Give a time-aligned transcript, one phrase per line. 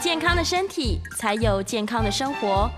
[0.00, 2.70] 健康的身体，才有健康的生活。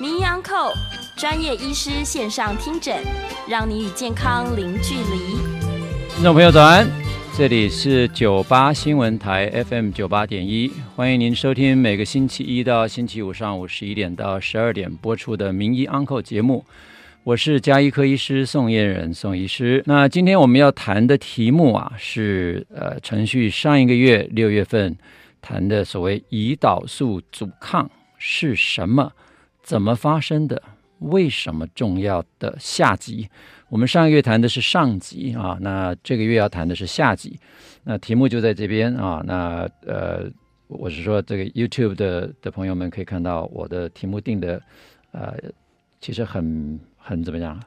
[0.00, 0.72] 名医昂寇
[1.18, 2.96] 专业医师线上听诊，
[3.46, 5.36] 让你与健康零距离。
[6.14, 6.88] 听众朋友早安，
[7.36, 16.64] 这里是九八新闻台 FM 九八点一，欢迎您收听每个星期一到星期五上午十一点到十二点播出的名医昂寇节目。
[17.22, 19.82] 我是家医科医师宋燕仁宋医师。
[19.84, 24.96] 那今天我们要谈的题目啊，是呃，程序上一个月六月份。
[25.42, 29.12] 谈的所谓胰岛素阻抗是什么？
[29.62, 30.62] 怎么发生的？
[31.00, 33.28] 为什么重要的下集？
[33.68, 37.38] 我们上个月谈的是上集啊，那这个月要谈的是下集。
[37.82, 39.20] 那题目就在这边啊。
[39.26, 40.30] 那呃，
[40.68, 44.62] 我是说这个 YouTube 的的朋友们可以看到我的题目定的
[45.10, 45.34] 呃，
[46.00, 47.60] 其实很很怎么样？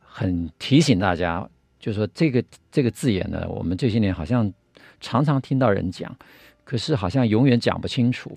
[0.00, 1.46] 很提醒大家，
[1.78, 2.42] 就是说这个
[2.72, 4.50] 这个字眼呢，我们这些年好像
[4.98, 6.16] 常常听到人讲。
[6.68, 8.36] 可是好像永远讲不清楚。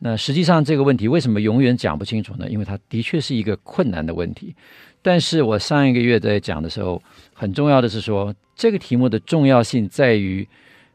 [0.00, 2.46] 那实际上这个问题为什么永远讲不清楚呢？
[2.50, 4.54] 因为它的确是一个困难的问题。
[5.00, 10.46] 但是我上一个月在讲的时候，很重要的是说，这个题目的重要性在于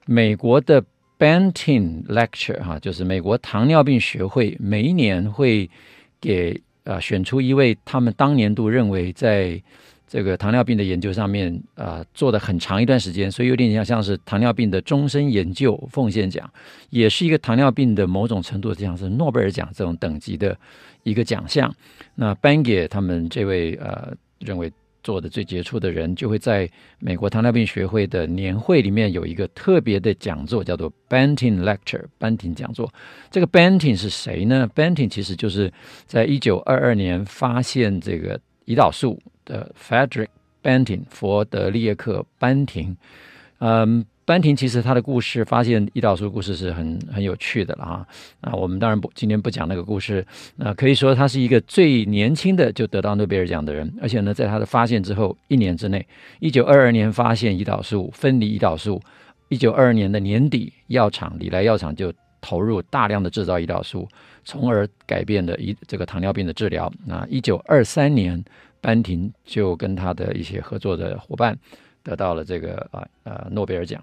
[0.06, 0.84] 美国的
[1.18, 5.68] Banting Lecture 哈，就是美国糖尿病学会每一年会
[6.22, 9.60] 给呃选出一位他们当年度认为在
[10.08, 16.50] 这个糖尿病的研究上面啊、做的很长一段时间，所以有点像像是糖尿病的终身研究奉献奖，
[16.90, 20.56] 也是一个糖尿病的某种程度像是诺贝尔奖这种等级的
[21.04, 21.74] 一个奖项。
[22.14, 24.72] 那颁给他们这位呃认为
[25.04, 32.92] 做的最杰出的人，就会在美国糖尿病学会的年会里面有一个特别的讲座，叫做 Banting Lecture 班廷讲座。
[33.32, 35.74] 这个 Banting 是谁呢？Banting 其实就是
[36.06, 39.20] 在一九二二年发现这个胰岛素。
[39.46, 40.28] 的 Frederick
[40.62, 42.98] Banting 佛德列克班廷，
[43.60, 48.08] 嗯，班廷其实他的故事，发现胰岛素故事是很很有趣的了哈。
[48.42, 50.26] 那我们当然不今天不讲那个故事。
[50.56, 56.04] 那可以说他是一个最年轻的就得到诺贝尔奖的人，而且呢，在他的发现之后一年之内，
[56.40, 59.00] 一九二二年发现胰岛素分离胰岛素，
[59.50, 64.08] 一九二二年的年底，药厂礼来药厂就投入大量的制造胰岛素，
[64.44, 66.92] 从而改变了胰这个糖尿病的治疗。
[67.06, 68.44] 那一九二三年。
[68.86, 71.58] 班廷就跟他的一些合作的伙伴
[72.04, 74.00] 得到了这个啊呃诺贝尔奖。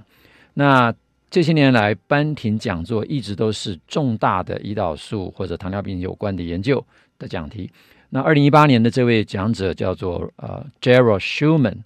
[0.54, 0.93] 那
[1.31, 6.84] 这些年来，班廷讲座一直都是重大的胰岛素或者糖尿病有关的研究
[7.16, 7.70] 的讲题。
[8.10, 11.76] 那二零一八年的这位讲者叫做呃 Gerald Schumann，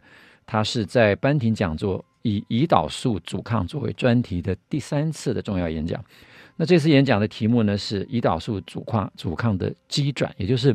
[0.46, 6.02] 他是在班廷讲座以胰岛素阻抗作为专题的第三次的重要演讲。
[6.56, 10.74] 那这次演讲的题目呢是胰岛素阻抗阻抗的机转，也就是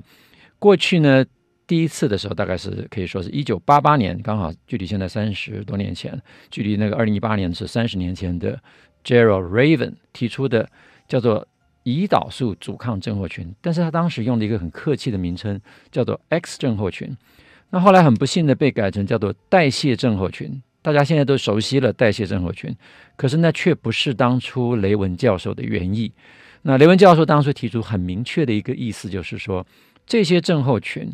[0.59, 1.25] 过去呢。
[1.71, 8.59] 第一次的时候，大概是可以说是一九八八年，刚好距离现在三十多年前，距离那个二零一八年是三十年前的
[9.05, 10.67] Gerald Raven 提出的，
[11.07, 11.47] 叫做
[11.85, 13.55] 胰岛素阻抗症候群。
[13.61, 17.15] 但是他当时用了一个很客气的名称，叫做 X 症候群。
[17.69, 20.61] 那后来很不幸的被改成叫做代谢症候群。
[20.81, 22.75] 大家现在都熟悉了代谢症候群，
[23.15, 26.11] 可是那却不是当初雷文教授的原意。
[26.63, 29.65] 那雷文教授当初提出很明确的一个意思，就是说
[30.05, 31.09] 这些症候群。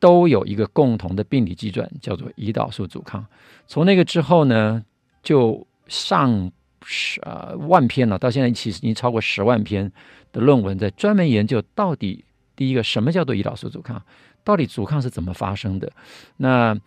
[0.00, 3.24] 都有一个共同的病理机转，叫做胰岛素阻抗。
[3.66, 4.84] 从那个之后呢，
[5.22, 6.50] 就上
[6.84, 9.90] 十呃万篇了，到现在其实已经超过十万篇
[10.32, 14.02] 的论文，在专门研究到底第一个什么叫做胰岛素阻抗，
[14.44, 15.90] 到底阻抗是怎么发生的。
[16.36, 16.78] 那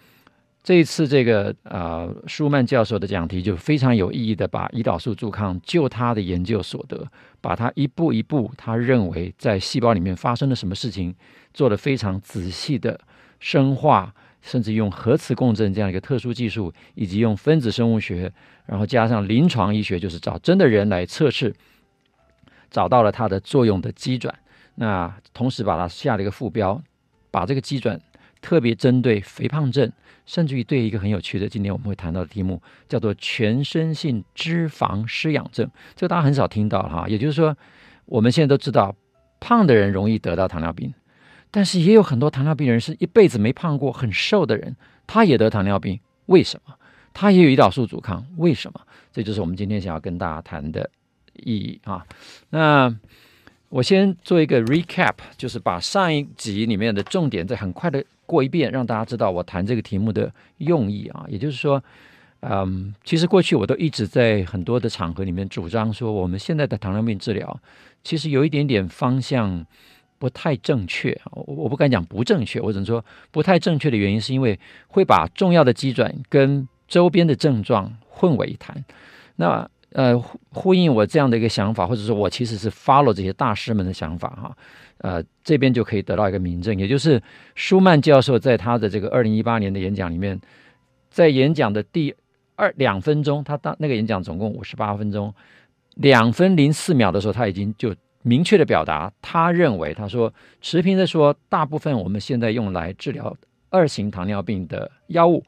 [0.64, 7.06] 这一次这个呃舒曼教授的讲题就非常有意义的，把胰岛素阻抗就他的研究所得，
[7.41, 11.16] 把他一步一步他认为在细胞里面发生了什么事情，
[11.52, 13.00] 做了非常仔细的
[13.41, 18.32] 生化，甚至用核磁共振这样一个特殊技术，以及用分子生物学，
[18.66, 21.53] 然后加上临床医学，就是找真的人来测试，
[22.70, 24.34] 找到了它的作用的基转。
[24.76, 26.82] 那同时把它下了一个副标，
[27.29, 27.99] 把这个基转
[28.40, 29.91] 特别针对肥胖症。
[30.23, 37.05] 甚至于对一个很有趣的，今天我们会谈到的题目，叫做全身性脂肪失养症，这个大家很少听到哈。
[37.09, 37.58] 也就是说，
[38.05, 38.96] 我们现在都知道，
[39.40, 40.94] 胖的人容易得到糖尿病，
[41.52, 44.76] 但是也有很多糖尿病人是一辈子没胖过，很瘦的人，
[45.06, 46.74] 他也得糖尿病，为什么？
[47.14, 48.80] 他也有胰岛素阻抗，为什么？
[49.12, 50.90] 这就是我们今天想要跟大家谈的
[51.44, 52.06] 意义啊。
[52.52, 52.96] 那
[53.68, 61.26] 我先做一个 recap，就是把上一集里面的重点再很快的过一遍，让大家知道我谈这个题目的用意啊。
[61.28, 61.84] 也就是说，
[62.40, 67.59] 嗯，其实过去我都一直在很多的场合里面主张说，我们现在的糖尿病治疗
[68.04, 69.66] 其实有一点点方向
[70.22, 71.20] 不太正确。
[71.32, 78.85] 我我不敢讲不正确，我只能说不太正确的原因是因为会把重要的机转跟周边的症状混为一谈。
[79.35, 80.18] 那呃，
[80.52, 84.56] 呼应我这样的一个想法，或者说我其实是 follow 这些大师们的想法哈。
[85.00, 87.20] 呃，这边就可以得到一个明证，也就是
[87.56, 90.40] 舒曼教授在他的这个二零一八年的演讲里面，
[91.09, 92.14] 在演讲的第
[92.56, 95.34] 二两分钟，他当那个演讲总共五十八分钟，
[95.96, 103.35] 两分零四秒的时候，他已经就明确的表达，他认为他说持平的说，大部分我们现在用来治疗
[103.70, 105.44] 二型糖尿病的药物，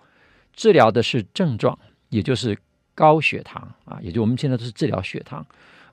[0.53, 1.77] 治疗的是症状，
[2.09, 2.57] 也就是。
[2.95, 5.43] 高血糖啊，也就我们现在都是治疗血糖，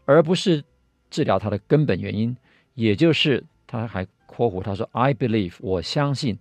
[0.04, 0.62] 而不是
[1.08, 2.36] 治疗它的根本原因，
[2.74, 6.38] 也就是他还括弧他说 I believe 我相信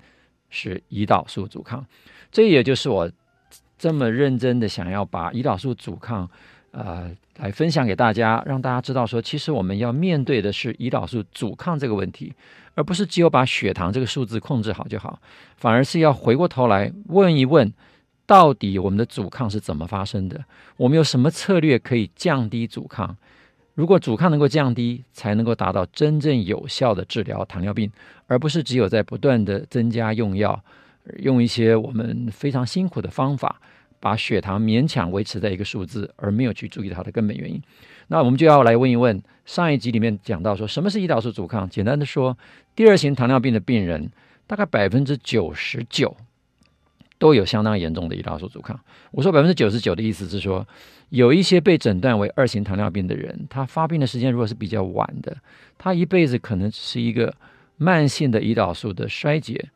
[0.49, 1.85] 是胰岛素阻抗，
[2.29, 3.09] 这也就是我
[3.77, 6.29] 这么认真的想要把胰岛素阻抗
[6.71, 12.33] 呃来分享给大家，让大家知道说，其实我们要面对的是胰岛素阻抗这个问题，
[12.75, 15.19] 而不是只有把血糖这个数字控制好就好，
[15.57, 17.71] 反而是要回过头来问一问。
[18.25, 20.45] 到底我们的阻抗是怎么发生的？
[20.77, 23.17] 我们有什么策略可以降低阻抗？
[23.73, 27.91] 如果阻抗能够降低，才能够达到真正有效的治疗糖尿病，
[28.27, 30.61] 而不是只有在不断的增加用药，
[31.17, 33.59] 用一些我们非常辛苦的方法，
[33.99, 37.61] 把血糖勉强维持在一个数字，而没有去注意它的根本原因。
[38.07, 41.69] 那我们就要来问一问，上一集里面讲到说什么是胰岛素阻抗？
[41.69, 42.37] 简单的说，
[42.75, 44.11] 第二型糖尿病的病人
[44.47, 46.15] 大概百分之九十九。
[47.19, 48.79] 都有相当严重的胰岛素阻抗。
[49.11, 50.65] 我说百分之九十九的意思是说，
[51.09, 55.35] 有一些被诊断为二型糖尿病的人，他发病的时间如果是比较晚的，
[55.77, 57.35] 他一辈子可能是一个
[57.75, 59.67] 慢性的胰岛素的衰竭，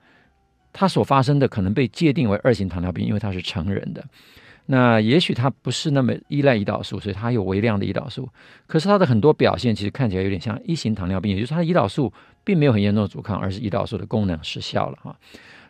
[0.74, 4.04] 他所发生的可能被界定为二型糖尿病，因为他是成人的。
[4.66, 8.30] 那也许他不是那么依赖胰岛素，所以他有微量的胰岛素，
[8.66, 12.12] 可是他的很多表现其实看起来有点像一型糖尿病，也就是他的胰岛素
[12.44, 15.16] 并没有很严重的阻抗，而是胰岛素的功能失效了哈。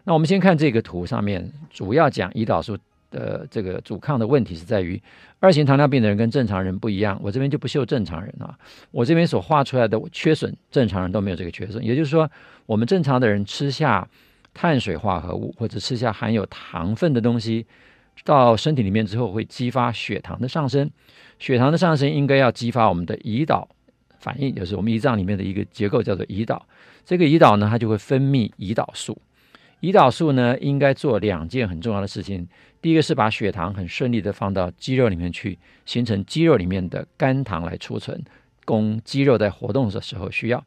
[0.04, 2.78] 那我们先看这个图上面，主要讲胰岛素
[3.10, 5.02] 的这个阻抗的问题是在于
[5.40, 7.20] 二型糖尿病的人跟正常人不一样。
[7.24, 8.56] 我这边就不秀正常人啊，
[8.92, 11.84] 我这边所画出来的缺损，正常人都没有这个缺损。
[11.84, 12.30] 也就是说，
[12.68, 14.08] 我们正常的人吃下
[14.54, 17.66] 碳水化合物或者吃下含有糖分的东西
[18.24, 20.90] 到身体里面之后，会激发血糖的上升。
[21.40, 23.68] 血糖的上升应该要激发我们的胰岛
[24.20, 26.66] 反应，就是我们胰脏里面的一个结构叫做胰岛。
[27.04, 29.20] 这个胰岛呢，它就会分泌胰岛素。
[29.82, 32.48] 胰岛素呢，应该做两件很重要的事情。
[32.82, 38.24] 第一个是把血糖很顺利的放到肌肉里面去，形成肌肉里面的肝糖来储存，
[38.64, 40.64] 供肌肉在活动的时候需要。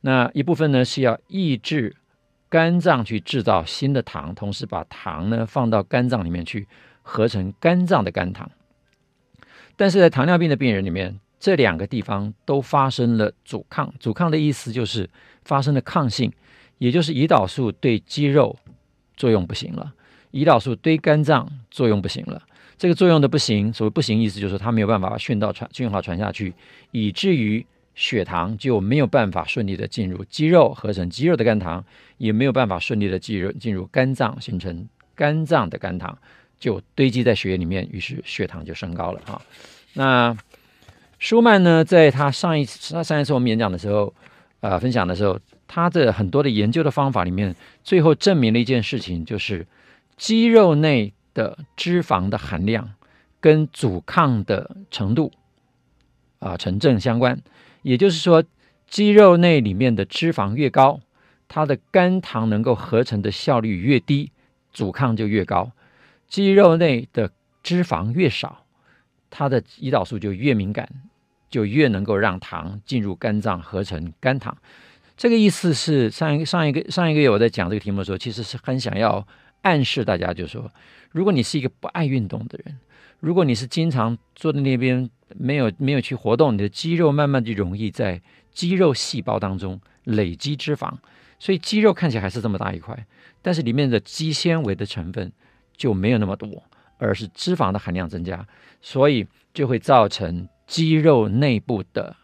[0.00, 1.94] 那一部分呢，是要抑制
[2.54, 6.68] 肝脏去制造新的糖，同时把糖呢放到肝脏里面去
[7.02, 8.48] 合成肝脏的肝糖。
[9.74, 13.92] 但是在糖尿病的病人里面，这两个地方都发生了阻抗。
[13.98, 15.10] 阻抗的意思就是
[15.44, 16.32] 发生了抗性。
[16.78, 18.56] 也就是胰岛素对肌肉
[19.16, 19.92] 作用不行了，
[20.30, 22.40] 胰岛素对肝脏作用不行了。
[22.78, 26.54] 这个作用的不行，所谓不行意思就是它没有办法把讯道传讯号传下去，
[26.92, 31.84] 以至于血糖就没有办法顺利的进入肌肉合成肌肉的肝糖，
[32.18, 36.18] 也没有办法顺利的进入进入肝脏形成肝脏的肝糖，
[36.58, 39.40] 就堆积在血液里面，于是血糖就升高了啊。
[39.94, 40.36] 那
[41.18, 44.12] 舒曼呢，在他上一次他上一次我们演讲的时候，
[44.60, 45.38] 呃，分享的时候。
[45.66, 49.66] 他的很多的研究的方法里面，最后证明了一件事情，就是
[50.16, 52.92] 肌肉内的脂肪的含量
[53.40, 55.32] 跟阻抗的程度
[56.38, 57.40] 啊成正相关。
[57.84, 58.42] 也就是说，
[58.88, 61.00] 肌肉内里面的脂肪越高，
[61.48, 64.32] 它的肝糖能够合成的效率越低，
[64.72, 65.70] 阻抗就越高；
[66.26, 67.30] 肌肉内的
[67.62, 68.64] 脂肪越少，
[69.28, 70.88] 它的胰岛素就越敏感，
[71.50, 74.56] 就越能够让糖进入肝脏合成肝糖。
[75.14, 79.26] 这个意思是上一上一个上一个月我在讲这个题目的时候，其实是很想要
[79.60, 80.70] 暗示大家，就是说，
[81.10, 82.78] 如果你是一个不爱运动的人，
[83.20, 88.20] 如果你是经常坐在那边没有没有去活动，你的肌肉慢慢就容易在
[88.52, 90.92] 肌肉细胞当中累积脂肪，
[91.38, 93.06] 所以肌肉看起来还是这么大一块，
[93.42, 95.32] 但是里面的肌纤维的成分
[95.76, 96.62] 就没有那么多，
[96.98, 98.46] 而是脂肪的含量增加，
[98.80, 102.16] 所以就会造成肌肉内部的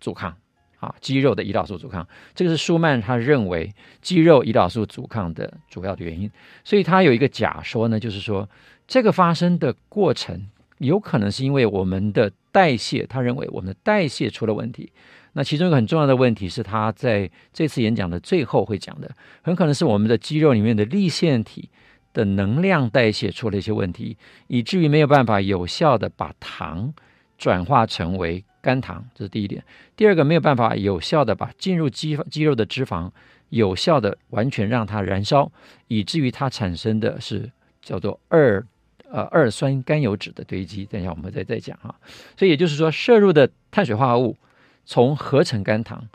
[0.00, 0.36] 阻抗。
[0.80, 6.30] 啊，肌肉的胰岛素阻抗，这个是舒曼他认为肌肉胰岛素阻抗的主要的原因。
[6.62, 8.48] 所以他有一个假说呢，就是说
[8.86, 10.46] 这个发生的过程
[10.78, 14.92] 有可能是因为我们的代谢，他认为我们的代谢出了问题。
[15.34, 19.10] 那其中一个很重要的问题是他在这次演讲的最后会讲的，
[19.42, 21.68] 很可能是我们的肌肉里面的粒线体
[22.12, 24.16] 的能量代谢出了一些问题，
[24.46, 26.92] 以至于没有办法有效的把糖
[27.36, 28.44] 转化成为。
[28.60, 29.62] 肝糖，这是第一点。
[29.96, 33.08] 第二个，没有办法有效的把进入肌肌肉的脂肪
[33.50, 35.50] 有效的完全让它燃烧，
[35.86, 38.66] 以至于它产生的是叫做二
[39.10, 40.84] 呃二酸甘油酯的堆积。
[40.86, 41.94] 等一下我们再再讲哈。
[42.36, 44.36] 所以也就是说，摄入的碳水化合物
[44.84, 46.08] 从合成肝糖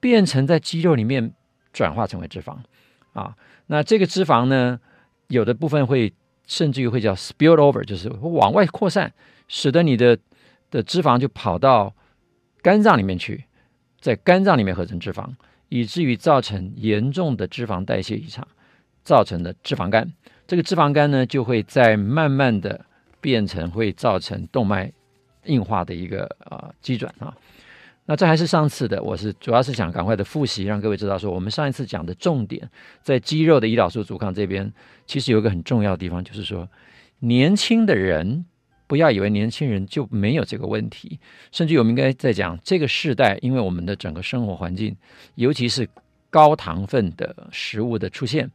[0.00, 1.32] 变成在肌肉里面
[1.72, 2.56] 转化成为脂肪
[3.12, 3.36] 啊。
[3.66, 4.80] 那这个脂肪呢，
[5.28, 6.12] 有的部分会
[6.46, 9.12] 甚至于会叫 spill over，就是往外扩散，
[9.48, 10.18] 使得你的。
[10.70, 11.94] 的脂肪就跑到
[12.60, 13.44] 肝脏里面去，
[14.00, 15.26] 在肝脏里面合成脂肪，
[15.70, 18.46] 以至于造成严重的脂肪代谢异常，
[19.02, 20.12] 造成的脂肪肝。
[20.48, 22.82] 这个脂肪肝呢，就会在慢慢的
[23.20, 24.90] 变成会造成动脉
[25.44, 27.36] 硬化的一个啊机转啊。
[28.06, 32.66] 那这还是上次的，我是主要是想赶快的复习，让各位知道说，我们上一次讲的重点
[33.02, 34.72] 在肌肉的胰岛素阻抗这边，
[35.04, 36.66] 其实有一个很重要的地方，就是说
[37.20, 38.46] 年轻的人。
[38.86, 41.20] 不要以为年轻人就没有这个问题，
[41.52, 44.96] 甚至我们应该在讲这个世代，因为我们的整个生活环境，
[45.34, 45.86] 尤其是
[46.30, 48.50] 高糖分的食物的出现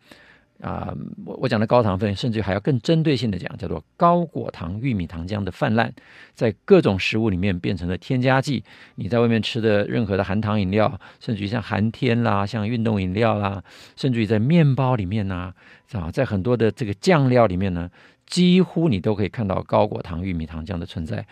[0.63, 5.91] 啊，我我讲的高糖分，甚至还要更针对性的讲，叫做高果糖玉米糖浆的泛滥，
[6.33, 8.63] 在各种食物里面变成了添加剂。
[8.95, 13.61] 你在外面吃的任何的含糖饮料，甚至于像寒天啦，像运动饮料啦，
[13.97, 15.53] 甚至于在面包里面呐，
[15.91, 17.89] 啊，在很多的这个酱料里面呢。
[18.25, 21.23] 几乎你都可以看到高果糖玉米糖浆的存在，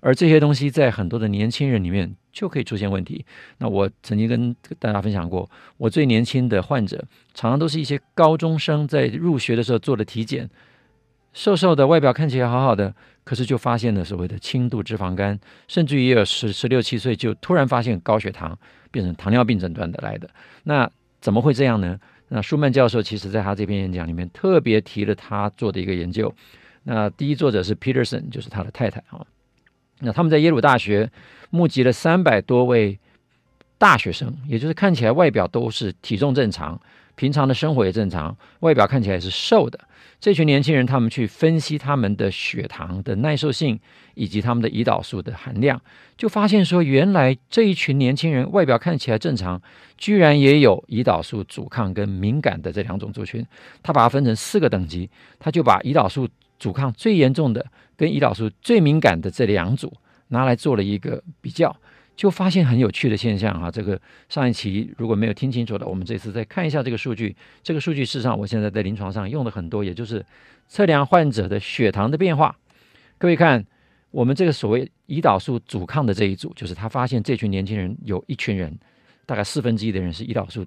[0.00, 3.24] 而这些东西在很多的年轻人里面就可以出现问题。
[3.58, 7.04] 那我曾经跟大家分享过，我最年轻的患者
[7.34, 10.48] 常常都是一些高中生，在入学的时候做的体检，
[11.32, 15.38] 瘦瘦的，外表看起来好好的，可是就发现了所谓的轻度脂肪肝，
[15.68, 18.58] 甚至于也有十十六七岁就突然发现高血糖，
[18.90, 20.28] 变成糖尿病诊断的来的。
[20.64, 20.90] 那
[21.20, 21.98] 怎么会这样呢？
[22.28, 26.32] 那舒曼教授其实在他这篇演讲里面特别提了他做的一个研究。
[26.84, 29.26] 那第一作者是 Peterson，就是他的太太啊。
[30.00, 31.10] 那他们在耶鲁大学
[31.50, 32.98] 募集了三百多位
[33.78, 36.80] 大学生，也就是看起来外表都是体重正常，
[37.14, 39.78] 平常的生活也正常，外表看起来是瘦的。
[40.20, 43.80] 这群年轻人，他们去分析他们的血糖的耐受性
[44.14, 45.80] 以及他们的胰岛素的含量，
[46.18, 49.62] 就发现说，原来这一群年轻人外表看起来正常，
[49.96, 53.42] 居然也有胰岛素阻抗跟敏感的这两种族群。
[53.82, 56.28] 他把它分成四个等级，他就把胰岛素
[56.60, 59.92] 阻抗最严重的跟胰岛素最敏感的这两组
[60.28, 61.76] 拿来做了一个比较。
[62.16, 63.98] 就发现很有趣的现象哈，这个
[64.28, 67.34] 上一期如果没有听清楚的，我们这次再看一下这个数据。
[67.62, 70.22] 这个数据事实上我现在在临床上用的很多，也就是
[70.68, 72.54] 测量患者的血糖的变化。
[73.16, 73.64] 各位看，
[74.10, 78.78] 我们这个所谓胰岛素阻抗的这一组，就是他发现这群年轻人有一群人，
[79.24, 80.66] 大概四分之一的人是胰岛素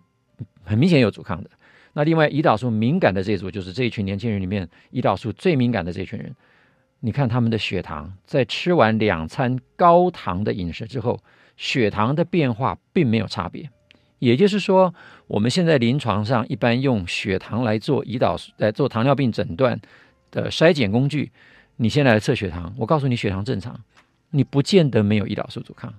[0.64, 1.52] 很明显有阻抗的。
[1.94, 6.36] 那另外胰岛素敏感的这一组，就是这一群年轻人里面胰岛素最敏感的这群人。
[7.00, 11.20] 你看他们的血糖，在吃完两餐高糖的饮食之后。
[11.56, 13.70] 血糖的变化并没有差别，
[14.18, 14.94] 也就是说，
[15.28, 19.80] 我们现在临床上一般用血糖来做胰岛素来做糖尿病诊断
[20.32, 21.32] 的筛检工具。
[21.76, 23.80] 你现在来测血糖，我告诉你血糖正常，
[24.32, 25.94] 你不见得没有胰岛素阻抗。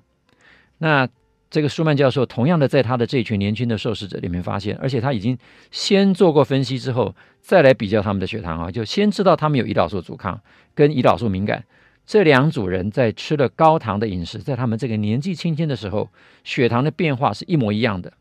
[0.79, 1.09] 那
[1.55, 5.39] 这个舒曼教授同样的在他的这群年轻的受试者里面发现，而且他已经
[5.71, 10.41] 先做过分析之后，再来比较他们的血糖啊，就先知道他们有胰岛素阻抗
[10.75, 11.63] 跟胰岛素敏感。
[12.05, 16.09] 这两组人在吃了高糖的饮食，在他们这个年纪轻轻的时候，
[16.43, 18.13] 血糖的变化是一模一样的。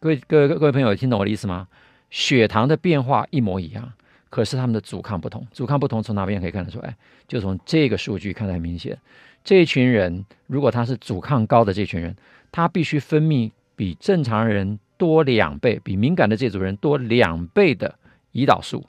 [0.00, 1.68] 各位、各位、各位朋友，听懂我的意思吗？
[2.08, 3.92] 血糖的变化一模一样，
[4.30, 5.46] 可是他们的阻抗不同。
[5.52, 6.96] 阻抗不同，从哪边可以看得出来？
[7.26, 8.98] 就从这个数据看得很明显。
[9.44, 12.14] 这一群人，如果他是阻抗高的这群人，
[12.52, 17.94] 他必须分泌比正常人多两倍，比敏感的这组人多两倍的
[18.32, 18.84] 胰岛素，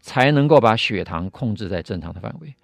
[0.00, 2.54] 才能够把血糖控制在正常的范围。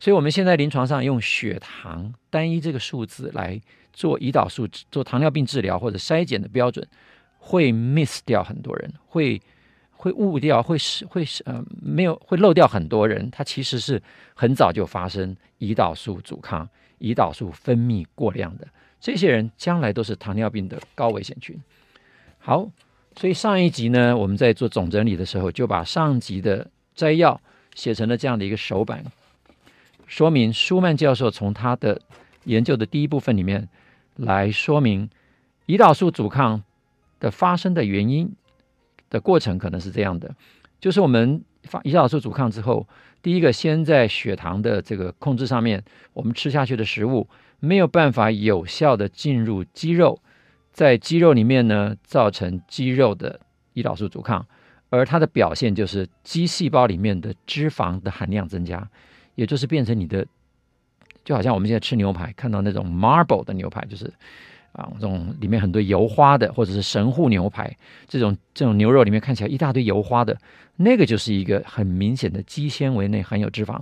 [0.00, 3.60] 所以，我们现在临床上用血糖单一这个数字来
[3.92, 6.86] 做胰岛素、做糖尿病治疗或者筛检的标准，
[7.38, 9.40] 会 miss 掉很多人，会
[9.96, 13.30] 会误掉，会是会是呃没有会漏掉很多人。
[13.30, 14.02] 他其实是
[14.34, 16.68] 很早就发生胰岛素阻抗、
[17.00, 18.68] 胰岛素分泌过量的
[19.00, 21.60] 这些人，将来都是糖尿病的高危险群。
[22.38, 22.70] 好，
[23.16, 27.40] 所以上一集呢，我们在做总整理的时候，就把上集的摘要
[27.74, 29.04] 写成了这样的一个手板。
[30.06, 32.00] 说明舒曼教授从他的
[32.44, 33.68] 研究的第一部分里面
[34.14, 35.10] 来说明
[35.66, 36.62] 胰岛素阻抗
[37.18, 38.32] 的发生的原因
[39.10, 40.34] 的过程，可能是这样的：
[40.80, 42.86] 就是我们发胰岛素阻抗之后，
[43.22, 45.82] 第一个先在血糖的这个控制上面，
[46.12, 47.28] 我们吃下去的食物
[47.60, 50.20] 没有办法有效的进入肌肉，
[50.72, 53.40] 在肌肉里面呢，造成肌肉的
[53.74, 54.46] 胰岛素阻抗，
[54.90, 58.88] 而它的表现就是肌细胞里面的脂肪的含量增加，
[59.34, 60.26] 也就是变成你的。
[61.24, 64.14] 就好像我们现在吃牛排，看到那种 marble 的牛排，就是
[64.76, 70.38] 啊，这种里面很多油花的，或者是神户牛排这种这种牛肉里面看起来一大堆油花的，
[70.76, 73.80] 那个就是一个很明显的肌纤维内含有脂肪。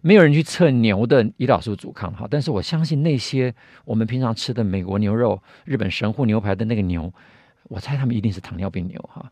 [0.00, 3.54] 没有人去测牛的胰岛素阻抗哈，但是我相信那些
[3.84, 7.10] 我们平常吃的美国牛肉、日本神户牛排的那个牛，
[7.68, 9.30] 我猜他们一定是糖尿病牛哈。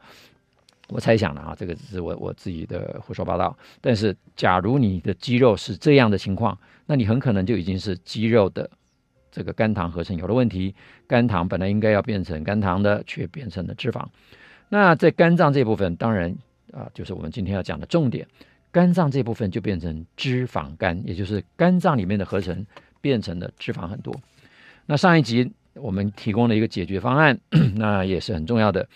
[0.89, 3.57] 我猜想的啊，这个只是我我自己的胡说八道。
[3.81, 8.69] 但是，假如你的肌肉是这样的情况，那你很可能就已经是肌肉的
[9.33, 10.73] 这个肝糖合成有了问题。
[11.09, 14.07] 肝糖本来应该要变成肝糖的，却变成了脂肪。
[14.69, 16.33] 那在肝脏这部分，当然
[16.71, 18.25] 啊，就是我们今天要讲的重点。
[18.71, 22.65] 肝脏这部分就变成脂肪肝，也就是肝脏里面的合成
[23.01, 24.15] 变成了脂肪很多。
[24.87, 27.39] 那上一集我们提供了一个解决方案，
[27.75, 28.89] 那也是很重要的。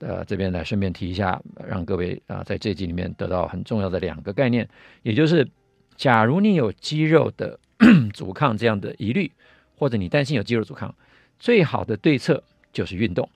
[0.00, 4.68] 呃，这边来顺便提一下，让各位啊、在这集里面得到很重要的两个概念，
[5.02, 5.48] 也就是，
[5.96, 7.56] 假如你有肌肉的
[8.12, 9.30] 阻抗这样的疑虑，
[9.82, 10.94] 或者你担心有肌肉阻抗，
[11.40, 13.28] 最好的对策就是运动，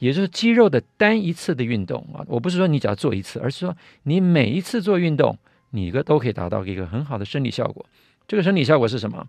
[0.00, 2.26] 也就是肌肉的单一次的运动啊。
[2.26, 5.38] 我不是说你只要做一次，而是说你每一次做运动，
[5.70, 7.86] 你个都可以达到一个很好的生理效果。
[8.26, 9.28] 这个生理效果是什么？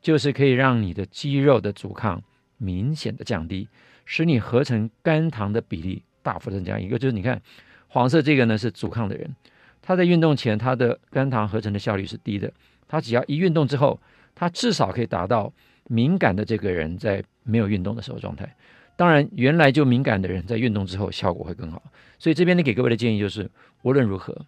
[0.00, 2.22] 就是可以让你的肌肉的阻抗
[2.56, 3.68] 明显的降低，
[4.06, 6.02] 使你合成肝糖的比例。
[6.22, 7.42] 大幅增加，一个就是你看，
[7.88, 9.36] 黄色这个呢是阻抗的人，
[9.82, 12.50] 他在运动前他的肝糖合成的效率是低的，
[12.88, 14.00] 他只要一运动之后，
[14.34, 15.52] 他至少可以达到
[15.90, 18.54] 敏感的这个人在没有运动的时候状态。
[18.94, 21.82] 当然，原来就敏感的人在运动之后效果会更好。
[22.16, 23.50] 所以这边呢给各位的建议就是，
[23.82, 24.46] 无论如何，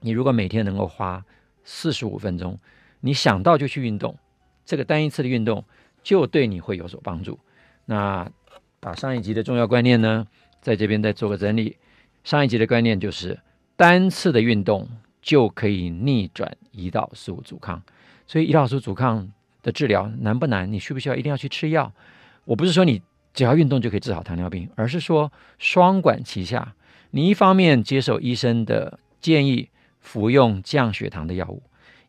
[0.00, 1.24] 你如果每天能够花
[1.62, 2.58] 四十五分钟，
[3.00, 4.18] 你想到就去运动，
[4.64, 5.64] 这个单一次的运动
[6.02, 7.38] 就对你会有所帮助。
[7.84, 8.28] 那
[8.80, 10.26] 把上一集的重要观念呢，
[10.60, 11.76] 在这边再做个整理，
[12.24, 13.38] 上一集的观念就是
[13.76, 14.88] 单次的运动
[15.20, 17.82] 就可以逆转胰岛素阻抗，
[18.26, 19.30] 所以胰岛素阻抗
[19.62, 20.70] 的治疗难不难？
[20.72, 21.92] 你需不需要一定要去吃药？
[22.44, 23.02] 我不是说你
[23.34, 26.74] 只要运动就可以治好糖尿病，而是说双管齐下，
[27.10, 29.68] 你一方面接受医生的建议，
[30.00, 31.62] 服用降血糖的药物，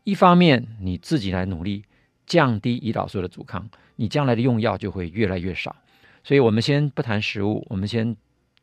[0.03, 1.83] 一方面你自己来努力
[2.25, 5.75] 降低胰岛素的阻抗，你将来的用药就会越来越少。
[6.23, 8.15] 所以我们先不谈食物，我们先。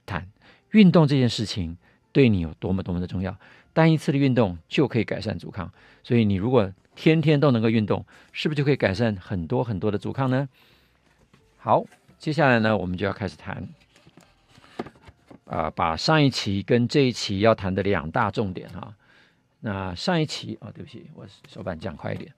[0.09, 0.27] 谈
[0.71, 1.77] 运动这件事情
[2.13, 3.37] 对你有多么多么的重要，
[3.79, 10.49] 单一次的运动就可以改善阻抗，所以你如果天天都能够运动，是不是就可以改善很多很多的阻抗呢？
[11.59, 11.85] 好，
[12.19, 13.69] 接下来呢，我们就要开始谈，
[15.45, 18.93] 啊、把上一期跟这一期要谈的两大重点哈。
[19.61, 22.33] 那上一期哦，对不起，我手板讲快一点。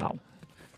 [0.00, 0.16] 好，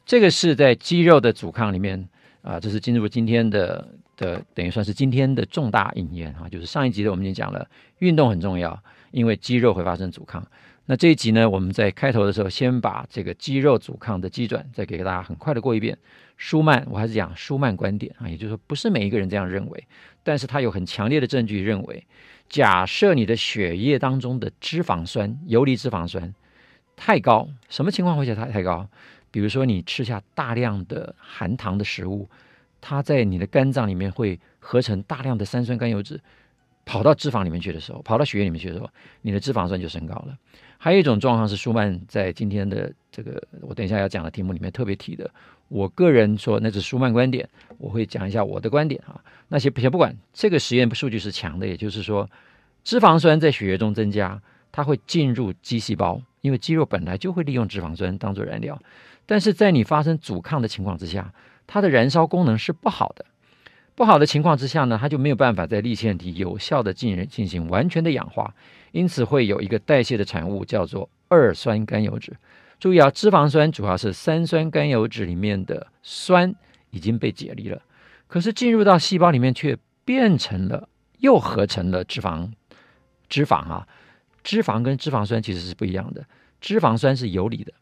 [0.05, 2.07] 这个是在肌肉的阻抗里面
[2.43, 3.89] 啊、这是进入今天的。
[4.15, 7.67] 的等于算是今天的重大引言哈，就是上一集的我们已经讲了，
[7.99, 8.81] 运动很重要，
[9.13, 10.45] 因为肌肉会发生阻抗。
[10.87, 15.97] 那这一集呢，我们在开头的时候先把这个肌肉阻抗的机转再给大家很快的过一遍。
[16.37, 19.87] 舒曼，我还是讲舒曼观点啊，也就是说不是每一个人这样认为，
[20.25, 22.05] 但是他有很强烈的证据认为，
[22.49, 26.35] 假设你的血液当中的脂肪酸、游离脂肪酸
[26.97, 28.89] 太高，什么情况会叫它太高？
[29.31, 32.29] 比如说你吃下大量的含糖的食物。
[32.85, 36.21] 它在你的肝脏里面会合成大量的三酸甘油脂，
[36.85, 38.89] 跑到脂肪里面去的时候，跑到血液里面去的时候，
[39.21, 40.37] 你的脂肪酸就升高了。
[40.79, 45.31] 还有一种状况是舒曼在今天的这个我等一下要讲的题目里面特别提的。
[45.69, 49.21] 我个人说那是舒曼观点，我会讲一下我的观点啊。
[49.49, 52.29] 那些先不管这个实验数据是强的，也就是说
[52.83, 54.43] 脂肪酸在血液中增加，
[54.73, 58.81] 它会进入肌细胞，因为肌肉本来就会利用脂肪酸当做燃料，
[59.25, 61.33] 但是在你发生阻抗的情况之下。
[61.65, 63.25] 它的燃烧功能是不好的，
[63.95, 68.55] 不好的情况之下呢，它就没有办法在粒线体有效的进进行完全的氧化，
[68.91, 72.33] 因此会有一个代谢的产物叫做二酸甘油酯。
[72.81, 76.53] 注意啊，脂肪酸主要是三酸甘油酯里面的酸
[76.91, 77.81] 已经被解离了，
[78.27, 82.51] 可是进入到细胞里面却变成了又合成了脂肪，
[83.29, 83.87] 脂肪啊，
[84.43, 86.25] 脂肪跟脂肪酸其实是不一样的，
[86.61, 87.73] 脂肪酸是游离的，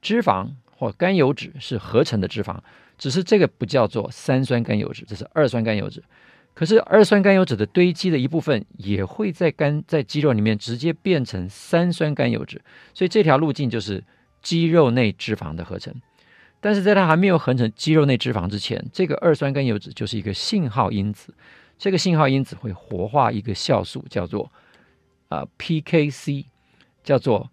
[0.00, 2.56] 脂肪或甘油酯是合成的脂肪。
[3.00, 6.04] 只是这个不叫做三酸甘油脂，这是二酸甘油脂。
[6.52, 12.60] 可是二酸甘油脂的堆积的一部分也会在肝在肌肉里面直接变成三酸甘油脂，
[12.92, 14.04] 所以这条路径就是
[14.42, 15.94] 肌肉内脂肪的合成。
[16.60, 21.32] 但是在它还没有合成肌肉内脂肪之前，这个二酸甘油脂就是一个信号因子。
[21.78, 24.52] 这个信号因子会活化一个酵素，叫做
[25.28, 26.44] 啊、PKC，
[27.02, 27.50] 叫做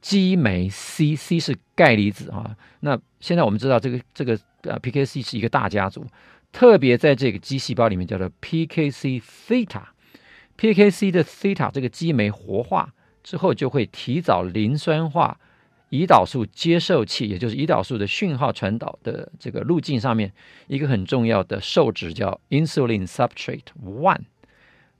[0.00, 2.56] 激酶 C，C 是钙离子啊。
[2.78, 6.06] 那现在我们知道这个这个呃 PKC 是一个大家族，
[6.52, 15.38] 特别在这个肌细胞里面叫做 PKC theta，PKC 的 theta 这个激酶活化之后，就会提早磷酸化。
[15.90, 20.32] 胰岛素接受器，也就是胰岛素的讯号传导的这个路径上面，
[20.66, 24.22] 一个很重要的受质叫 insulin substrate one。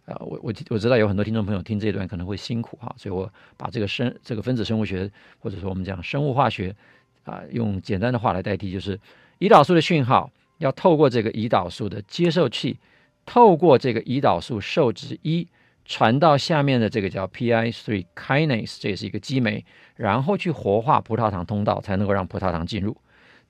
[0.05, 6.77] 啊，我我我知道有很多听众朋友听这一段可能会辛苦哈，所以我把这个生这个分子生物学或者说我们讲生物化学
[7.24, 9.00] 啊，用简单的话来代替，就是
[9.38, 12.78] 胰岛素的讯号要透过这个胰岛素的接受器，
[13.26, 15.48] 透过这个胰岛素受质一。
[15.86, 19.62] 传到下面的这个叫 PI3 kinase，这也是一个激酶，
[19.96, 22.96] 然后去活化葡萄糖通道，才能够让葡萄糖进入。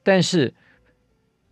[0.02, 0.52] 但是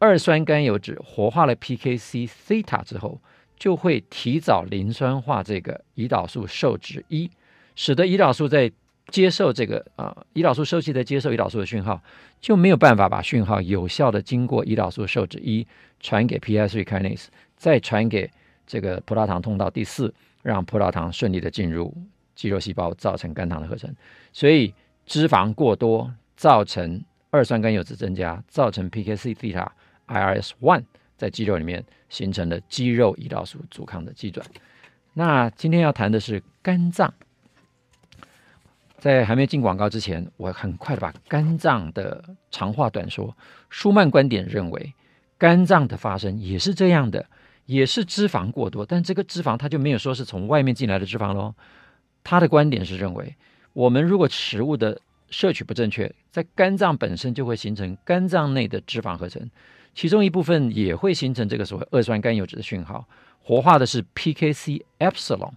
[0.00, 3.20] 二酸甘油酯活化了 PKC theta 之后，
[3.56, 7.30] 就会提早磷酸化这个胰岛素受质一，
[7.76, 8.72] 使得胰岛素在
[9.08, 12.00] 接受这个啊、胰岛素受器在接受胰岛素的讯号，
[12.40, 15.66] 就没有办法把讯号有效的经过胰岛素受质一
[16.00, 18.30] 传给 PI3 kinase，再传给
[18.66, 20.12] 这个葡萄糖通道第四。
[20.42, 21.96] 让葡萄糖顺利的进入
[22.34, 23.88] 肌肉细胞，造成肝糖的合成。
[24.32, 24.74] 所以
[25.06, 29.68] 脂肪过多造成二酸甘油脂增加，造成 PKC theta
[30.08, 30.82] IRS one
[31.16, 34.44] 在肌肉里面形成了肌肉胰岛素阻抗的机转。
[35.12, 37.14] 那今天要谈的是肝脏。
[39.02, 43.36] 在还没进广告之前，我很快的把肝脏的长话短说。
[43.68, 44.94] 舒曼观点认为，
[45.36, 47.26] 肝脏的发生也是这样的。
[47.66, 51.52] 也是脂肪过多，但这个脂肪它就没有说是从外面进来的脂肪喽。
[52.22, 53.34] 他的观点是认为，
[53.72, 59.50] 我们如果食物的摄取不正确，在肝脏本身就会形成肝脏内的脂肪合成，
[59.94, 63.04] 其中一部分也会形成这个所谓二酸甘油脂的讯号，
[63.42, 65.52] 活化的是 PKC epsilon，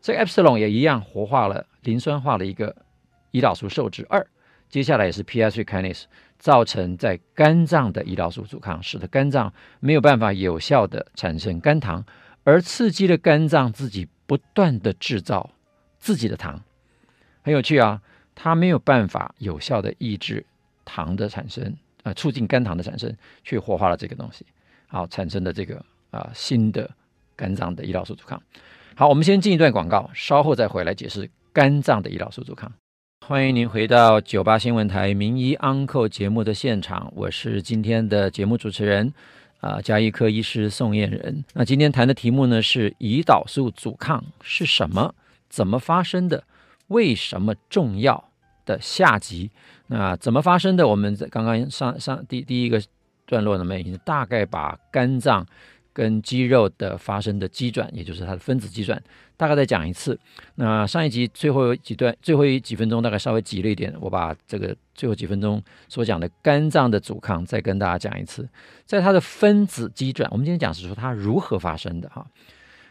[0.00, 2.74] 这 epsilon 也一样活化了磷酸化的一个
[3.34, 4.26] 胰岛素受制二，
[4.70, 6.04] 接下来也是 PI3 kinase。
[6.36, 12.04] 造成在肝脏的胰岛素阻抗，使得肝脏没有办法有效的产生肝糖，
[12.42, 15.50] 而刺激了肝脏自己不断的制造
[15.98, 16.60] 自己的糖。
[17.40, 18.02] 很有趣啊，
[18.34, 20.44] 它没有办法有效的抑制
[20.84, 24.44] 糖的产生，呃，促进肝糖的产生，却活化了这个东西，
[24.88, 26.90] 好，产生的这个啊、新的
[27.34, 28.42] 肝脏的胰岛素阻抗。
[28.96, 32.70] 好，我们先进一段广告，稍后再回来解释肝脏的胰岛素阻抗。
[33.26, 39.14] 欢迎您回到九八新闻台名医 Uncle 节目的现场，我是今天的节目主持人
[39.60, 41.42] 啊，家医科医师宋燕仁。
[41.54, 45.14] 那今天谈的题目呢是胰岛素阻抗是什么？
[45.48, 46.44] 怎么发生的？
[46.88, 48.28] 为什么重要？
[48.66, 49.50] 的下集。
[49.86, 50.86] 那怎么发生的？
[50.86, 52.78] 我们在刚刚上上第第一个
[53.24, 55.46] 段落呢，我们已经大概把肝脏。
[55.94, 59.00] 跟肌肉的发生的机转，也就是它的分子机转，
[59.36, 60.18] 大概再讲一次。
[60.56, 68.46] 那上一集最后几段，最后一几分钟大概稍微急了一点，我把这个最后几分钟所讲的肝脏的阻抗再跟大家讲一次。
[68.84, 72.26] 在它的分子机转，我们今天讲是说它如何发生的哈。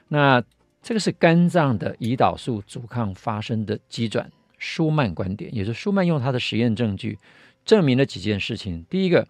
[0.07, 0.41] 那
[0.81, 7.19] 这个是肝脏的胰岛素阻抗发生的机转，舒曼观点，也就是舒曼用他的实验证据
[7.65, 8.85] 证明了几件事情。
[8.89, 9.27] 第一个，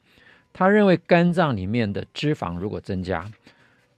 [0.52, 3.28] 他认为肝脏里面的脂肪如果增加。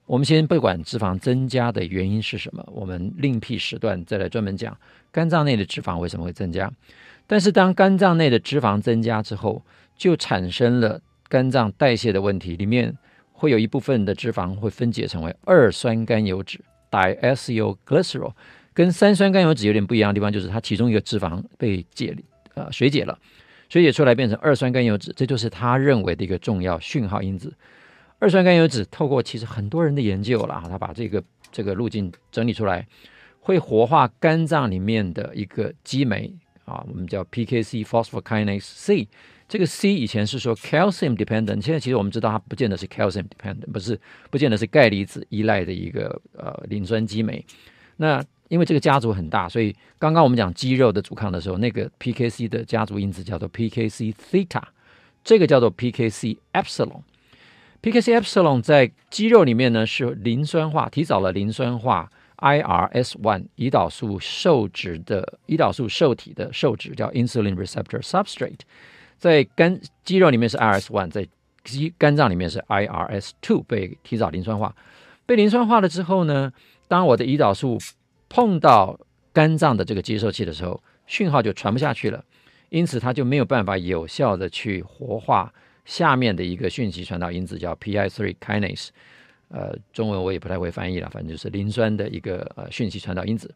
[0.05, 4.77] 我们先不管脂肪增加的原因是什么，我们另辟时段再来专门讲
[5.11, 6.71] 肝脏内的脂肪为什么会增加。
[7.25, 9.63] 但是当肝脏内的脂肪增加之后，
[9.97, 12.95] 就产生了肝脏代谢的问题，里面
[13.33, 16.59] 会有一部分的脂肪会分解成为二酸甘油酯
[16.91, 18.33] （diacylglycerol），
[18.75, 22.15] 跟三酸甘油酯有点不一样的地方，就是它其中一个脂肪被解
[22.53, 23.17] 呃水解了，
[23.69, 27.51] 水解出来变成二酸甘油酯，这就是他认为的一个重要讯号因子。
[28.19, 32.87] 二酸甘油酯透过其实很多人的研究了，他把这个这个路径整理出来，
[33.39, 39.07] 会活化肝脏里面的一个激酶啊，我们叫 PKC phosphokinase C。
[39.47, 43.99] 这个 C 以前是说 calcium dependent，现在其实我们知道它不见得是 calcium dependent，不是
[44.31, 47.45] 不见得是钙离子依赖的一个呃磷酸激酶。
[47.97, 54.63] 那因为这个家族很大，所以刚刚我们讲肌肉的阻抗的时候，那个 PKC 的家族因子叫做 PKC theta，
[55.23, 57.01] 这个叫做 PKC epsilon。
[57.85, 68.61] PKC epsilon 在肌肉里面呢是磷酸化，提早了磷酸化 IRS1 胰岛素受质的胰岛素受体的受质叫 insulin receptor substrate，
[69.19, 71.27] 在肝肌肉里面是 IRS1，在
[71.63, 74.75] 肌肝脏里面是 IRS2 被提早磷酸化，
[75.27, 76.51] 被磷酸化了之后呢，
[76.87, 77.77] 当我的胰岛素
[78.27, 78.99] 碰到
[79.31, 82.25] 肝脏的这个接受器的时候，讯号就传不下去了，
[82.69, 85.53] 因此它就没有办法有效的去活化。
[85.85, 88.89] 下面的一个讯息传导因子叫 PI3 kinase，
[89.47, 93.53] 呃，中文我也不太会翻译了，反正就是磷酸的一个呃讯息传导因子。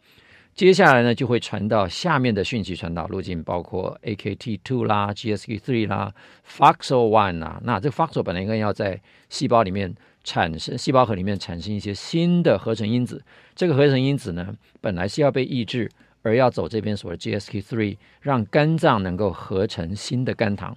[0.56, 6.14] 接下来呢，就会传到下面的讯息传导路径，包括 AKT2 啦、GSK3 啦、
[6.48, 7.62] FOXO1 啦。
[7.64, 13.24] 那这个 FOXO 本来应该要在细胞里面产生，细胞核里面产生一些新的合成因子。
[13.56, 15.90] 这个合成因子呢，本来是要被抑制，
[16.24, 20.76] 而要走这边所谓 GSK3，让肝脏能够合成新的肝糖。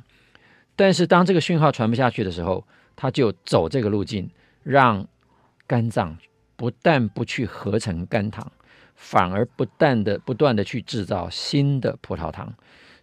[0.76, 2.64] 但是当这个讯号传不下去的时候，
[2.96, 4.30] 它就走这个路径，
[4.62, 5.06] 让
[5.66, 6.16] 肝脏
[6.56, 8.50] 不但不去合成肝糖。
[8.94, 12.54] 反而不断的不断的去制造新的葡萄糖，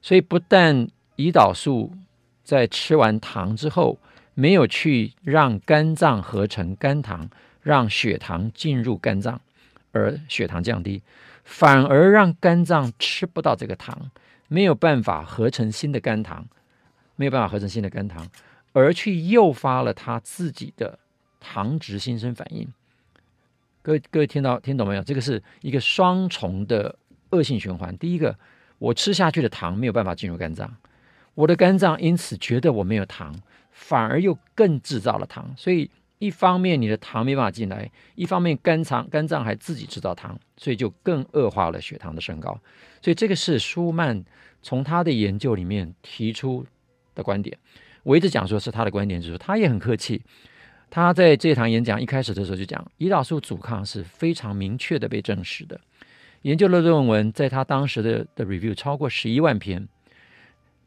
[0.02, 1.92] 所以不但胰岛素
[2.42, 4.00] 在吃完糖之后
[4.34, 7.30] 没有去让肝脏合成肝糖，
[7.62, 9.42] 让血糖进入肝脏，
[9.92, 11.02] 而血糖降低，
[11.44, 14.10] 反而让肝脏吃不到这个糖，
[14.48, 16.48] 没有办法合成新的肝糖，
[17.20, 18.26] 没有办法合成新的肝糖，
[18.72, 20.98] 而去诱发了他自己的
[21.38, 22.66] 糖质新生反应。
[23.82, 25.04] 各位各位听到听懂没有？
[25.04, 26.98] 这个是一个双重的
[27.32, 27.98] 恶性循环。
[27.98, 28.34] 第一个，
[28.78, 30.74] 我吃下去的糖没有办法进入肝脏，
[31.36, 33.36] 我的肝脏因此觉得我没有糖，
[33.70, 35.54] 反而又更制造了糖。
[35.58, 42.58] 所以一方面你的糖没办法进来，一方面肝脏肝脏还自己制造糖，所以就更恶化了血糖的升高。
[43.02, 44.24] 所以这个是舒曼
[44.62, 46.66] 从他的研究里面提出
[47.20, 47.56] 的观点。
[48.04, 50.22] 我一直讲说是他的观点，就是他也很客气。
[50.90, 55.80] 他在这场演讲一开始的时候就讲，胰岛素阻抗是非常明确的被证实的，
[56.42, 59.88] 研究的论文在他当时的的 review 超过十一万篇，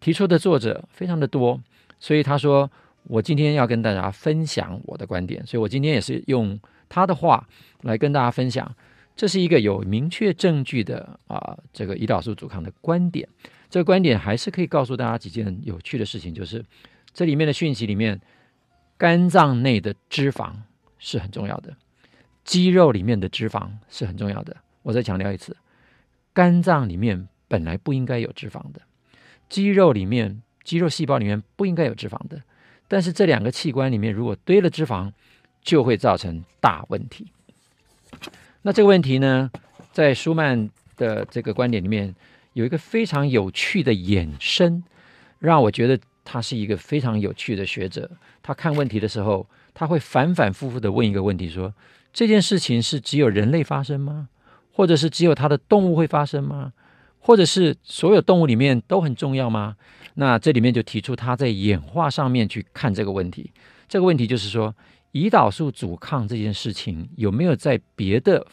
[0.00, 1.60] 提出的作者非常的多，
[2.00, 2.68] 所以他说
[3.04, 7.46] 我今天要跟大家分享我的观点，所以我今天也是用他的话
[7.82, 8.74] 来跟大家分享，
[9.22, 13.28] 这是一个有明确证据的啊这个胰岛素阻抗的观点，
[13.70, 16.64] 这个观点还是可以告诉大家几件有趣的事情，就是
[17.14, 18.20] 这里面的讯息里面。
[18.98, 20.52] 肝脏内的脂肪
[20.98, 21.72] 是很重要的，
[22.42, 24.56] 肌肉里面的脂肪是很重要的。
[24.82, 25.56] 我再强调一次，
[26.32, 28.82] 肝脏里面本来不应该有脂肪的，
[29.48, 32.42] 肌肉里面、肌肉细胞里面不应该有脂肪的。
[32.88, 35.12] 但是这两个器官里面如果堆了脂肪，
[35.62, 37.28] 就会造成大问题。
[38.62, 39.51] 那这个问题呢，
[39.92, 42.14] 在舒曼的这个观点里面，
[42.55, 44.83] 有一个非常有趣的衍生，
[45.38, 45.98] 让我觉得。
[46.25, 48.09] 他是一个非常有趣的学者，
[48.44, 49.44] 他看问题的时候，
[49.75, 51.75] 他会反反复复的问一个问题说：说
[52.12, 54.29] 这件事情是只有人类发生吗？
[54.72, 56.72] 或者是只有他的动物会发生吗？
[57.18, 59.77] 或者是所有动物里面都很重要吗？
[60.14, 63.51] 那这里面就提出他在演化上面去看这个问题。
[63.88, 64.72] 这个问题就是说，
[65.12, 68.46] 胰岛素阻抗这件事情有没有在别的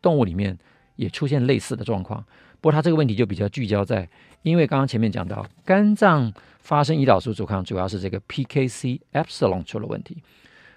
[0.00, 0.58] 动物里面
[0.96, 2.24] 也出现类似的状况？
[2.60, 4.08] 不过他这个问题就比较聚焦在，
[4.42, 6.32] 因为刚刚前面讲到肝脏。
[6.64, 10.22] 发生胰岛素阻抗，主要是这个 PKC epsilon 出了问题。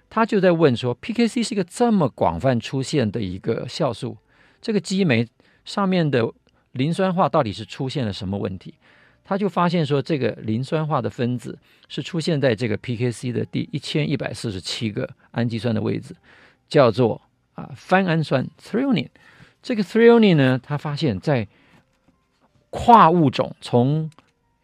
[0.10, 4.18] 他就在问说，PKC 是一个这么广泛出现的一个酵素，
[4.62, 5.26] 这个激酶
[5.64, 6.30] 上面的
[6.74, 8.74] 磷酸化到底是出现了什么问题？
[9.28, 11.60] 他就发现说，这个磷酸化的分子
[11.90, 16.16] 是出现在这个 PKC 的第一千一百四十七个氨基酸的位置，
[16.70, 17.22] 叫做
[17.54, 19.10] 啊番氨酸 threonine。
[19.62, 21.46] 这个 threonine 呢，他发现在
[22.70, 24.10] 跨物种从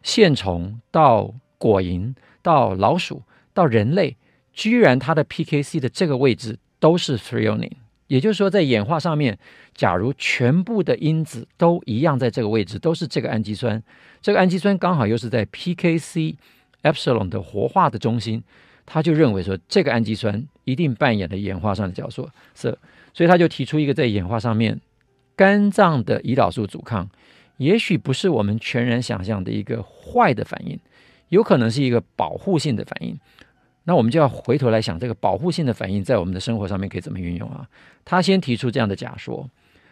[0.02, 3.22] 线虫到果蝇到老鼠
[3.52, 4.16] 到人类，
[4.54, 7.72] 居然它的 PKC 的这个位置都是 threonine，
[8.06, 9.38] 也就是说，在演化上面，
[9.74, 13.82] 假如全部的因子都一样在这个位置，都是这个氨基酸，
[14.20, 16.36] 这个氨基酸刚好又是在 PKC
[16.82, 18.42] epsilon 的活化的中心，
[18.84, 22.76] 他就认为说这个氨基酸一定扮演了演化上的角色，是，
[23.12, 24.78] 所以他就提出一个在演化上面，
[25.34, 27.08] 肝脏的胰岛素阻抗。
[27.56, 30.78] 也许不是我们全然想象的一个坏的反应，
[31.28, 33.18] 有可能是一个保护性的反应。
[33.84, 37.68] 那我们就要回头来想，这个保护性的反应在我们的生活上面可以怎么运用啊？
[38.04, 39.48] 他先提出这样的假说，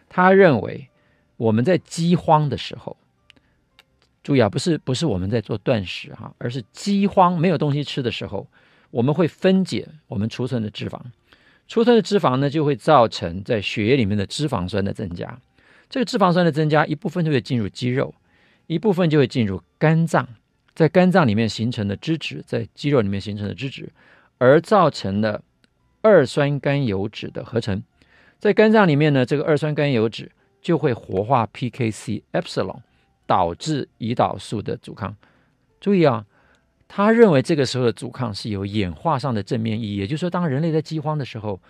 [0.09, 0.89] 他认为
[1.37, 2.97] 我们在饥荒的时候，
[4.23, 8.47] 注意啊，不是不是我们在做断食哈，而是饥荒没有东西吃的时候，
[8.91, 10.99] 我们会分解我们储存的脂肪，
[11.69, 15.39] 储存的脂肪呢就会造成在血液里面的脂肪酸的增加。
[15.91, 18.15] 这个脂肪酸的增加，一部分就会进入肌肉，
[18.67, 20.27] 一部分就会进入肝脏，
[20.75, 23.93] 在肝脏里面形成的脂质，在肌肉里面形成的脂质，
[24.39, 25.43] 而造成了
[26.01, 27.83] 二酸甘油脂的合成。
[28.39, 32.81] 在肝脏里面呢，这个二酸甘油脂就会活化 PKC epsilon，
[33.27, 35.15] 导致胰岛素的阻抗。
[35.81, 36.25] 注意啊，
[36.89, 41.61] 他认为这个时候的阻抗是有演化上的正面意义，也就是说，当人类在饥荒的时候，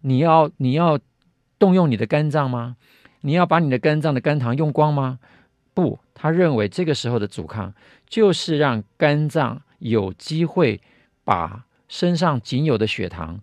[0.00, 0.98] 你要你要
[1.58, 2.76] 动用你的肝脏吗？
[3.20, 5.18] 你要把你的肝脏的肝糖用光吗？
[5.78, 7.72] 不，他认为这个时候的阻抗
[8.08, 10.80] 就是让肝脏有机会
[11.22, 13.38] 把身上仅有的血糖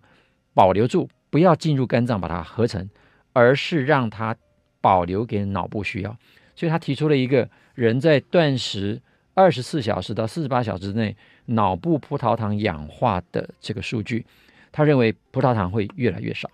[0.52, 2.90] 保留住，不要进入肝脏把它合成，
[3.32, 4.36] 而是让它
[4.82, 6.14] 保留给脑部需要。
[6.54, 9.00] 所以他提出了一个人在断食
[9.32, 14.26] 二十四小时到四十八小时之内，脑部葡萄糖氧化的这个数据。
[14.70, 16.50] 他认为葡萄糖会越来越少，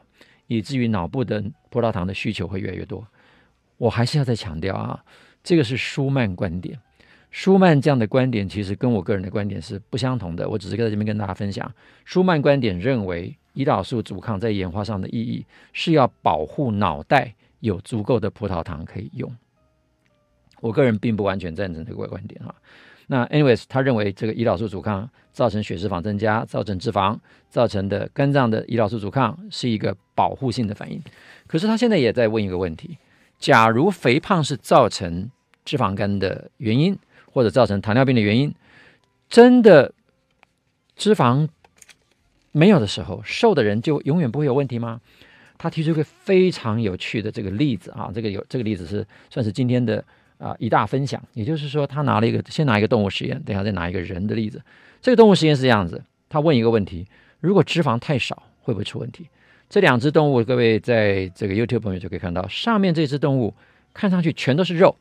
[0.46, 3.04] 以至于脑部的葡萄糖的需求会越来越多。
[3.78, 5.04] 我还是要再强调啊，
[5.42, 6.78] 这个是舒曼观点。
[7.30, 10.48] 舒曼这样的观点其实跟我个人的观点是不相同的。
[10.48, 11.72] 我只是在这边跟大家分享，
[12.04, 19.34] 舒曼观点认为，胰岛素阻抗在演化上的意义是要保护脑袋有足够的葡萄糖可以用。
[20.60, 22.54] 我个人并不完全赞成这个观点哈。
[23.06, 31.02] 那 anyways，他认为这个胰岛素阻抗造成血脂肪增加，造成脂肪造成的肝脏的胰岛素阻抗是一个保护性的反应。
[31.46, 32.98] 可是他现在也在问一个问题：
[33.42, 35.28] 假如肥胖是造成
[35.64, 36.96] 脂肪肝的原因，
[37.32, 38.54] 或者造成糖尿病的原因，
[39.28, 39.92] 真的
[40.94, 41.48] 脂肪
[42.52, 45.00] 没有的时候，瘦的人就永远不会有问题吗？
[45.58, 50.04] 他提出一个非常有趣的这个例子啊，这个有这个例子是算是今天的。
[50.38, 54.60] 啊，一大分享，也就是说，他拿了一个，先拿一个动物实验，等下再拿一个人的例子。
[55.00, 57.06] 这个动物实验是这样子，他问一个问题：
[57.38, 59.28] 如果脂肪太少，会不会出问题？
[59.72, 63.54] 这两只动物，各位在这个 YouTube 朋友就可以看到，上面这只动物
[63.94, 64.94] 看上去全都是肉，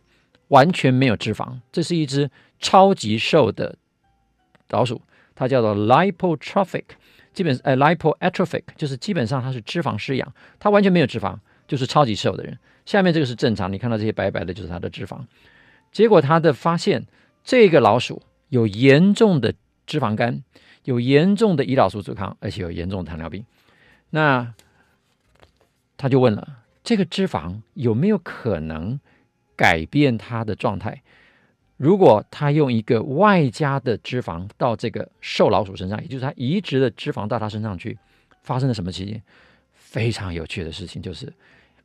[0.48, 1.60] 完全没有脂肪。
[1.74, 3.76] 这是一只超级瘦的
[4.70, 5.02] 老鼠，
[5.36, 6.86] 它叫做 lipotrophic，
[7.34, 11.36] 基本呃 lipoatrophic，就是基本上它是脂肪失养，它完全没有脂肪，
[11.68, 12.58] 就是超级瘦的人。
[12.86, 15.20] 下面这个是正常，你看到这些白白的，就是它的脂肪。
[15.92, 17.06] 结果他的发现，
[17.44, 19.54] 这个老鼠有严重的
[19.86, 20.42] 脂肪肝，
[20.86, 23.44] 有严重的胰岛素阻抗，而且有严重的糖尿病。
[24.12, 24.54] 那
[25.98, 29.00] 他就问了：这个脂肪有没有可能
[29.56, 31.02] 改变它的状态？
[31.78, 37.98] 如果他用一个外加的脂肪到这个瘦老鼠身上，也就是他移植的脂肪到它身上去，
[38.44, 39.22] 发生了什么奇迹？
[39.74, 41.34] 非常有趣的事情就是。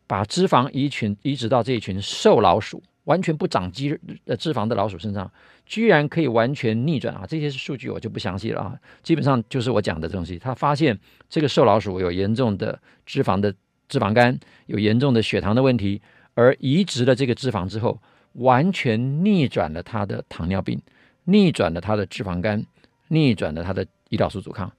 [0.09, 5.31] 把脂肪移群移植到这一群瘦老鼠，完全不长肌的脂肪的老鼠身上，
[5.65, 7.25] 居然可以完全逆转啊！
[7.27, 10.39] 这些数据我就不详细了啊，基本上就是我讲的东西。
[10.39, 13.55] 他发现这个瘦老鼠有严重的脂肪的
[13.89, 16.03] 脂肪肝，有严重的血糖的问题，
[16.35, 18.01] 而移植了这个脂肪之后，
[18.33, 20.81] 完全逆转了它的糖尿病，
[21.25, 22.67] 逆转了它的脂肪肝，
[23.09, 24.73] 逆转了它的胰岛素阻抗，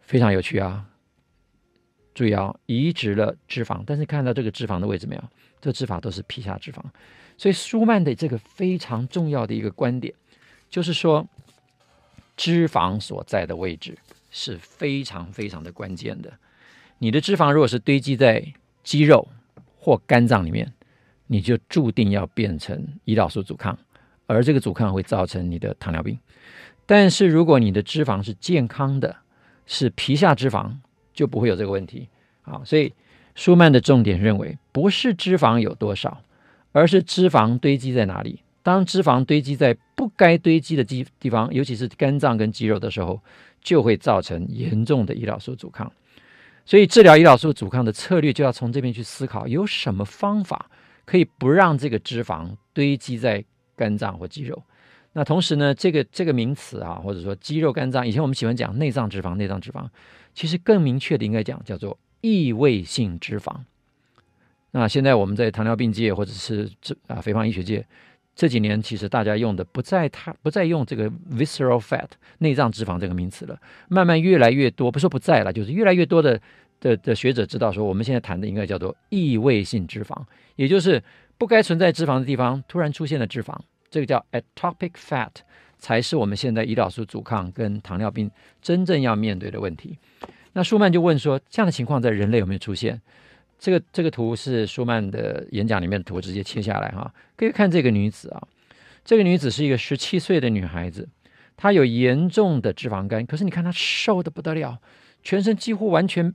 [0.00, 0.86] 非常有趣啊！
[2.14, 5.22] 注意啊，移植了脂肪，但是看到这个脂肪的位置没有？
[5.60, 6.82] 这脂肪都是皮下脂肪。
[7.36, 10.12] 所以舒曼的这个非常重要的一个观点，
[10.68, 11.26] 就是说，
[12.36, 13.96] 脂肪所在的位置
[14.30, 16.32] 是非常非常的关键的。
[16.98, 19.26] 你的脂肪如果是堆积在肌肉
[19.78, 20.72] 或肝脏里面，
[21.28, 23.78] 你就注定要变成胰岛素阻抗，
[24.26, 26.18] 而这个阻抗会造成你的糖尿病。
[26.84, 29.16] 但是如果你的脂肪是健康的，
[29.64, 30.74] 是皮下脂肪。
[31.12, 32.08] 就不会有这个问题，
[32.42, 32.92] 好，所以
[33.34, 36.22] 舒曼的重点认为，不是脂肪有多少，
[36.72, 38.40] 而是脂肪堆积在哪里。
[38.62, 43.20] 当脂肪堆积在不该堆积的地地方，尤其是肝脏跟肌肉的时候，
[43.62, 45.90] 就会造成严重的胰岛素阻抗。
[46.66, 50.70] 所以治疗胰岛素阻抗的策略就要从这边去思考，有什么方法
[51.06, 53.42] 可以不让这个脂肪堆积在
[53.74, 54.62] 肝脏或肌肉。
[55.14, 59.88] 那同时呢，这个这个名词啊，或者说肌肉、肝脏，以前我们喜欢讲内脏脂肪，内脏脂肪。
[60.40, 63.54] 其实更明确的应该讲叫做异位性脂肪。
[64.70, 67.86] 那现在我们在糖尿病界或者是这啊肥胖医学界
[68.34, 73.60] 这几年，其实大家用的不再它不再用这个 visceral fat 内脏脂肪这个名词了。
[73.88, 76.40] 慢慢越来越多，不说不在了，就是越来越多的
[76.80, 80.24] 的的学者知道说，我们现在谈的应该叫做异位性脂肪，
[80.56, 81.04] 也就是
[81.36, 83.54] 不该存在脂肪的地方突然出现了脂肪，
[83.90, 85.32] 这个叫 atopic fat。
[85.80, 88.30] 才是我们现在胰岛素阻抗跟糖尿病
[88.62, 89.98] 真正要面对的问题。
[90.52, 93.00] 那舒曼就问说，这样的情况在人类有没有出现？
[93.58, 98.42] 这个这个图是舒曼的演讲里面的图，直接切下来哈，可以看这个女子啊，
[99.04, 101.08] 这个女子是一个十七岁的女孩子，
[101.56, 104.78] 她有严重的脂肪肝，可是你看她瘦得不得了，
[105.22, 106.32] 全身几乎完全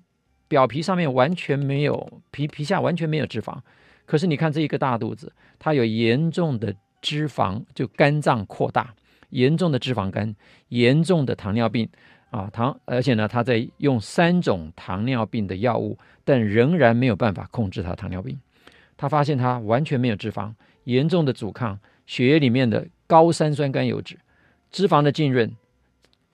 [0.47, 3.57] 表皮上面完全没有皮皮下完全没有脂肪，
[4.05, 8.93] 可是你看这一个大肚子，她有严重的脂肪，就肝脏扩大。
[9.35, 10.33] 严重的脂肪肝，
[10.69, 11.89] 严重的糖尿病
[12.29, 18.39] 啊，糖，而且呢，他在用三种糖尿病的药物，但仍然没有办法控制他糖尿病。
[18.95, 20.53] 他发现他完全没有脂肪，
[20.85, 24.17] 严重的阻抗，血液里面的高三酸甘油脂，
[24.71, 25.51] 脂肪的浸润，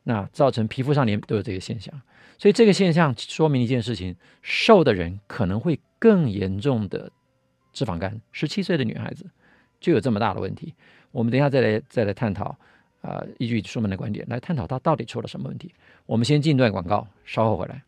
[0.04, 1.99] 那造成皮肤上脸都有这个现象。
[2.38, 7.12] 所以这个现象说明一件事情：瘦的人可能会更严重的
[7.74, 8.22] 脂肪肝。
[8.32, 9.26] 十七岁的女孩子
[9.80, 10.76] 就有这么大的问题。
[11.12, 12.56] 我们等一下再来再来探讨。
[13.02, 15.74] 啊、依据书门的观点来探讨他到底出了什么问题。
[16.06, 17.84] 我们先进段广告，稍后回来。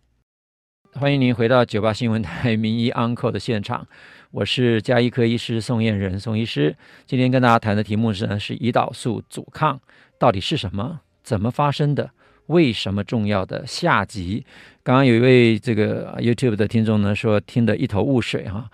[0.94, 3.88] 欢迎您回到九八新闻台名医 Uncle 的现场，
[4.30, 6.76] 我是家医科医师宋燕仁宋医师。
[7.06, 9.80] 今天跟大家谈的题目是呢，是胰岛素阻抗
[10.20, 11.00] 到底是什么？
[11.24, 12.12] 怎么发生的？
[12.48, 14.46] 为什么重要的下集？
[14.84, 18.70] 刚刚有一位这个 YouTube 的听众呢说听得一头雾水哈，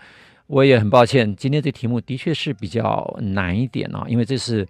[0.47, 4.67] 我也很抱歉，今天这题目的确是比较难一点啊，因为这是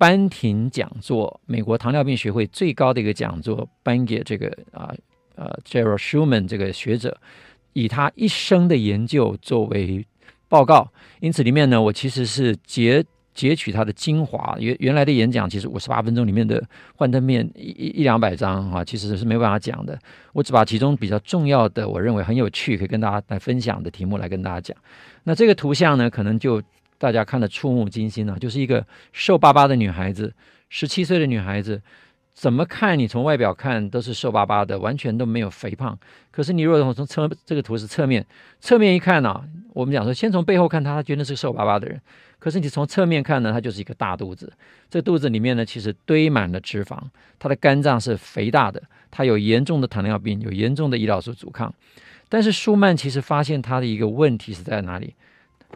[0.00, 4.94] 颁庭讲座，美国糖尿病学会最高的一个讲座，颁给这个啊。
[5.36, 7.18] 呃，Gerald Schumann 这个学者
[7.72, 10.06] 以他一生的研究作为
[10.48, 10.86] 报告，
[11.20, 14.54] 因此里面呢，我其实是截截取他的精华。
[14.58, 16.62] 原原来的演讲其实五十八分钟里面的
[16.94, 19.98] 幻灯片一一两百张啊，其实是没办法讲的。
[20.34, 24.76] 我只把其中比较重要的，我认为很有趣，可以跟大家来分享的题目来跟大家讲。
[25.24, 26.60] 那这个图像呢，可能就
[27.00, 30.30] 大家看得触目惊心啊，就是一个瘦巴巴的女孩子，
[30.68, 31.80] 十七岁的女孩子。
[32.32, 32.98] 怎么看？
[32.98, 35.98] 你从外表看都是瘦巴巴的，完全都没有肥胖。
[36.30, 38.24] 可是你如果从侧这个图是侧面，
[38.60, 39.42] 侧面一看呢、
[39.72, 42.00] 我们讲说先从背后看她，她觉得是个瘦巴巴的人。
[42.38, 44.50] 可是你从侧面看呢，她就是一个大肚子。
[44.88, 46.98] 这肚子里面呢，其实堆满了脂肪。
[47.38, 51.74] 她的肝脏是肥大的，她有严重的糖尿病，有严重的胰岛素阻抗。
[52.30, 55.14] 但是舒曼其实发现她的一个问题是在哪里？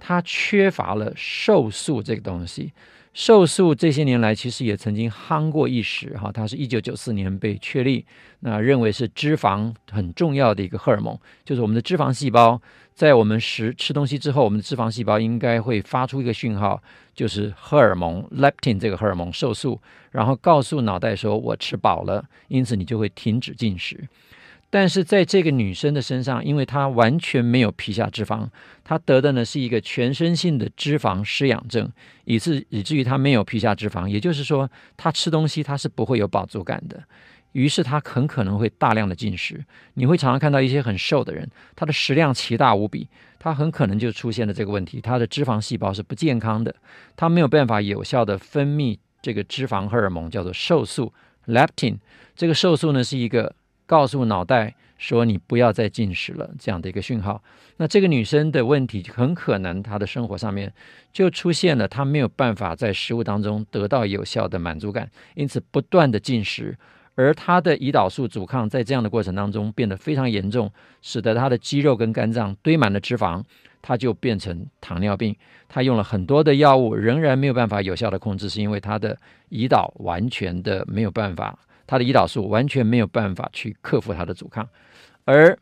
[0.00, 2.72] 它缺乏了瘦素这个东西。
[3.12, 8.04] 瘦素这些年来其实也曾经夯过一时哈，它是一九九四年被确立，
[8.40, 12.60] 那认为是脂肪很重要的一个荷尔蒙，就是我们的脂肪细胞
[12.92, 16.82] 在我们食吃东西之后，我们的脂肪细胞应该会发出一个讯号，
[17.14, 19.80] 就是荷尔蒙 leptin 这个荷尔蒙瘦素，
[20.10, 24.08] 然后告诉脑袋说我吃饱了，因此你就会停止进食。
[24.70, 28.48] 但是在这个女生的身上，因为她完全没有皮下脂肪，
[28.82, 31.88] 她得的呢是一个全身性的脂肪失养症，
[32.24, 37.00] 以致以至于她没有皮下脂肪，也就是说，她吃东西她是不会有饱足感的，
[37.52, 39.64] 于是她很可能会大量的进食。
[39.94, 43.06] 你会常常看到一些很瘦的人，他的食量奇大无比，
[43.38, 46.74] 他很可能就出现了这个问题，他的脂肪细胞是不健康的，
[47.14, 51.12] 他没有办法有效的分泌这个脂肪荷尔蒙，叫做瘦素
[51.46, 51.98] （leptin）。
[52.34, 53.54] 这个瘦素呢是一个。
[53.86, 57.42] 告诉脑袋说你不要再进食了，这样的一个讯号。
[57.76, 60.72] 那这个女生的问题很可能她的生活上面
[61.12, 66.78] 就出现了，她没有办法在食物当中得到有效的满足感，因此不断的进食，
[67.16, 70.70] 而她的胰岛素阻抗在这样的过程当中变得非常严重，
[71.02, 73.42] 使得她的肌肉跟肝脏堆满了脂肪，
[73.82, 75.34] 她就变成糖尿病。
[75.68, 79.18] 她用了很多的药物，仍然没有办法有效的控制，是因为她的
[79.50, 81.58] 胰岛完全的没有办法。
[81.86, 84.68] 他的胰岛素完全没有办法去克服他的阻抗，
[85.24, 85.58] 而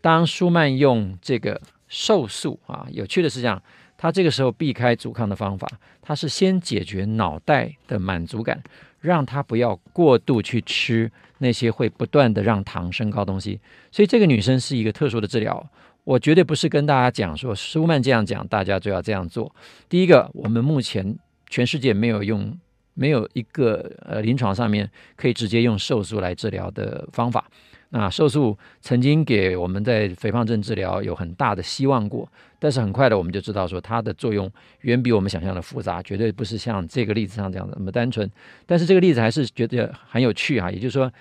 [0.00, 3.62] 当舒曼用这个瘦素啊，有趣的是这样，
[3.96, 5.66] 他这个时候避开阻抗的方法，
[6.02, 8.62] 他是先解决脑袋的满足感，
[9.00, 13.60] 让他不要过度去吃那些会不断的让糖升高东西。
[13.90, 15.66] 所以这个女生是一个特殊的治疗，
[16.04, 19.54] 我绝对不是跟大家讲说舒曼这样讲，大家就要这样做。
[19.88, 21.18] 第一个，我们目前
[21.48, 22.58] 全世界没有用。
[22.94, 27.44] 没有一个呃临床上面可以直接用瘦素来治疗的方法。
[27.90, 32.28] 那瘦素曾经给我们在肥胖症治疗有很大的希望过，
[32.58, 38.28] 但是很快的我们就知道说它的作用远比我们想象的复杂，绝对不是像这个例子上这样的那么单纯。
[38.66, 41.12] 但是这个例子还是觉得很有趣啊，也就是说，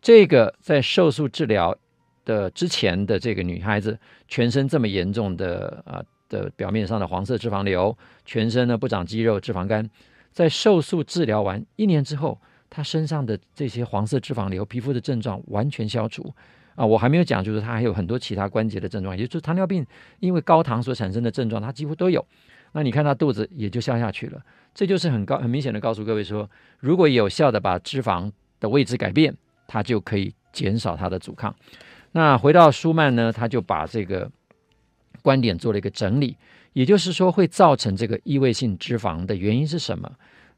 [0.00, 1.76] 这个在瘦素治疗
[2.24, 9.86] 的之前的这个女孩子，全身这么严重的啊的表面上的黄色脂肪瘤，全身呢不长肌肉，脂肪肝。
[10.32, 16.34] 在瘦素治疗完一年之后，他身上的这些黄色脂肪瘤、皮肤的症状完全消除
[16.74, 16.84] 啊！
[16.84, 19.86] 我还没有讲，就是他还有很多其他关节的症状，也就是糖尿病
[20.20, 22.24] 因为高糖所产生的症状，他几乎都有。
[22.72, 24.42] 那你看他肚子也就消下去了，
[24.74, 26.48] 这就是很高很明显的告诉各位说，
[26.80, 31.54] 如果有效的把脂肪的位置改变，它就可以减少它的阻抗。
[32.12, 34.30] 那回到舒曼呢，他就把这个
[35.20, 36.36] 观点做了一个整理。
[36.72, 40.10] 也就是说，会造成这个异位性脂肪的原因是什么？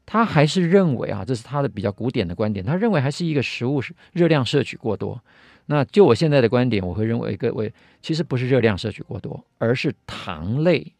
[0.05, 2.63] 他还是认为啊，这是他的比较古典的观点。
[2.63, 3.81] 他认为还是一个食物
[4.13, 5.19] 热量摄取过多。
[5.65, 10.93] 那就我现在的观点，我会认为各位其实不是热量摄取过多，而是糖类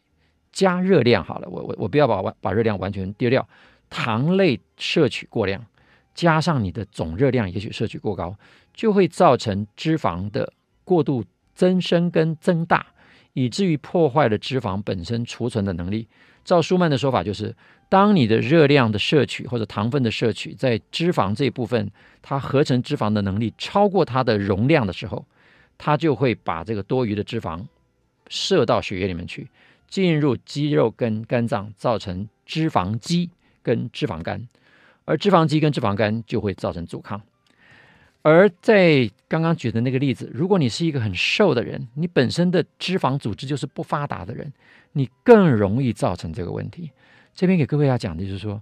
[0.50, 1.48] 加热量好了。
[1.48, 3.48] 我我我不要把完把热量完全丢掉，
[3.88, 5.64] 糖类摄取过量，
[6.14, 8.36] 加上你的总热量也许摄取过高，
[8.74, 10.52] 就会造成脂肪的
[10.82, 12.84] 过度增生跟增大。
[13.36, 16.08] 以至于破坏了脂肪本身储存的能力。
[16.42, 17.54] 照舒曼的说法，就是
[17.90, 21.90] 当你的热量的摄取或者糖分的摄取在脂肪这一部分，
[22.22, 25.26] 它合成脂肪的能力超过它的容量的时候，
[25.76, 27.62] 它就会把这个多余的脂肪
[28.28, 29.50] 射到血液里面去，
[29.86, 33.28] 进入肌肉跟肝脏，造成脂肪肌
[33.62, 34.48] 跟脂肪肝。
[35.04, 37.20] 而脂肪肌跟脂肪肝就会造成阻抗。
[38.28, 44.52] 而在刚刚举的那个例子，如果你是一个很瘦的人，你本身的脂肪组织就是不发达的人，
[44.94, 46.90] 你更容易造成这个问题。
[47.32, 48.60] 这边给各位要讲的就是说，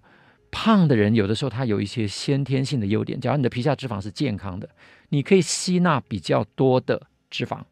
[0.50, 4.68] 胖的人有的时候他有一些先天性的优点，假如你的皮下脂肪是健康的，
[5.08, 7.62] 你可以吸纳比较多的脂肪，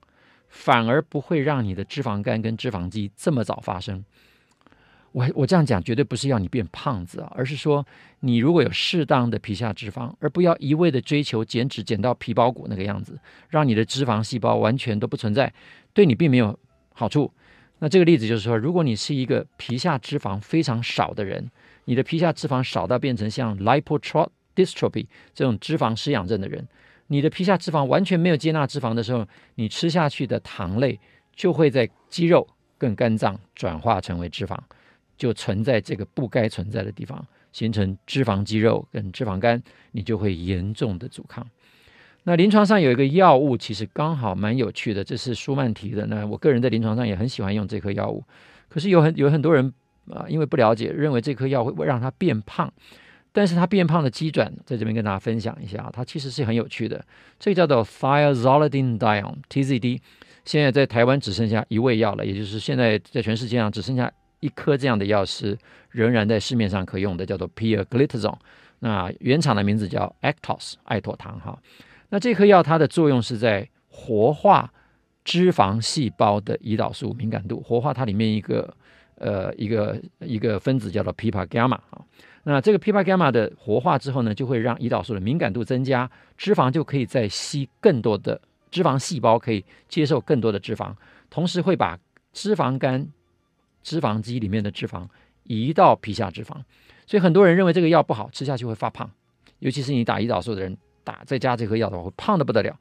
[0.48, 4.02] 反而不会让你的脂肪肝跟脂肪肌这么早发生。
[5.12, 7.86] 我我这样讲绝对不是要你变胖子啊，而是说
[8.20, 15.52] 你如果有适当的皮下脂肪，而不要一味的追求减脂减到皮包骨那个样子，让你的脂肪细胞完全都不存在，
[15.92, 16.58] 对你并没有
[16.94, 17.30] 好处。
[17.78, 21.50] 那这个例子就是说，如果你是一个皮下脂肪非常少的人，
[21.84, 26.66] 你的皮下脂肪少到变成像 lipodystrophy 这种脂肪失养症的人，
[27.08, 30.98] 你的皮下脂肪完全没有接纳脂肪的时候，你吃下去的糖类
[31.34, 32.48] 就会在肌肉
[32.78, 34.56] 跟肝脏转化成为脂肪。
[35.22, 39.62] 就存在这个不该存在的地方，形成脂肪肌肉跟脂肪肝，
[39.92, 41.46] 你就会严重的阻抗。
[42.24, 46.04] 那临床上有一个药物，其实刚好蛮有趣的，这是舒曼提的。
[46.06, 48.24] 那我个人在临床上也很喜欢用这颗药物，
[48.68, 49.72] 可是有很有很多人
[50.10, 52.72] 啊，因为不了解，认为这颗药会让他变胖。
[53.30, 57.04] 但是它变胖的机转，在这边跟大家分享一下，它其实是很有趣的。
[57.38, 60.00] 这个叫做 Thiazolidine-Dione（TZD），
[60.44, 64.12] 现在在台湾只剩下一味药了，也就是现在在全世界上只剩下。
[64.42, 65.56] 一颗这样的药是
[65.90, 68.36] 仍然在市面上可用的，叫做 Pioglitazone。
[68.80, 71.56] 那原厂的名字叫 Actos 艾妥糖哈。
[72.08, 74.72] 那这颗药它的作用是在活化
[75.24, 78.74] 脂肪细胞的胰岛素敏感度，活化它里面一个
[79.14, 82.02] 呃一个一个分子叫做 PPAR gamma 啊。
[82.42, 88.40] 那这个 ppa gamma 的活化之后呢，就会让胰岛素的敏感度增加，脂肪就可以再吸更多的
[88.72, 90.92] 脂肪细胞可以接受更多的脂肪，
[91.30, 91.96] 同时会把
[92.32, 93.06] 脂肪肝。
[93.82, 95.08] 脂肪肌里面的脂肪
[95.44, 96.62] 移到皮下脂肪，
[97.06, 99.10] 所以很多人认为这个药不好，吃下去会发胖，
[99.58, 102.78] 尤其是你打胰岛素的人，打再加这颗药的话会胖得不得了。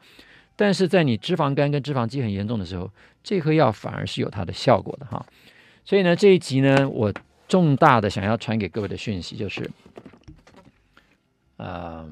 [0.55, 2.91] 但是在你脂肪肝跟脂肪肌很严重的时候，
[3.23, 5.25] 这颗药反而是有它的效果的哈。
[5.83, 7.11] 所以呢，这一集呢，我
[7.47, 9.71] 重大的想要传给各位的讯息就是，
[11.57, 12.07] 呃，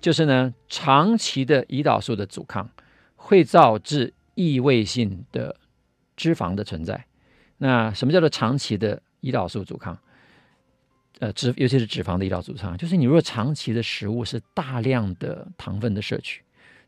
[0.00, 2.68] 就是呢，长期的胰岛素的阻抗
[3.14, 5.54] 会导致异位性的。
[6.18, 7.06] 脂肪的存在，
[7.58, 9.96] 那什么叫做长期的胰岛素阻抗？
[11.20, 16.42] 呃，脂尤其是脂肪的胰岛素阻抗，就是你如果长期的食物是大量的糖分的摄取，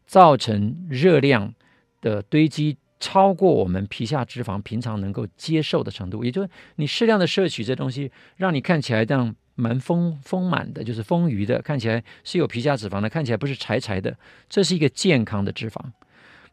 [0.04, 1.54] 造成热量
[2.00, 14.16] 的堆积超过我们皮下脂肪平常能够接受的程度，也就是你适量的摄取这东西，让你看起来这样蛮丰丰满的，就是丰腴的，看起来是有皮下脂肪的，看起来不是柴柴的，
[14.48, 15.80] 这是一个健康的脂肪。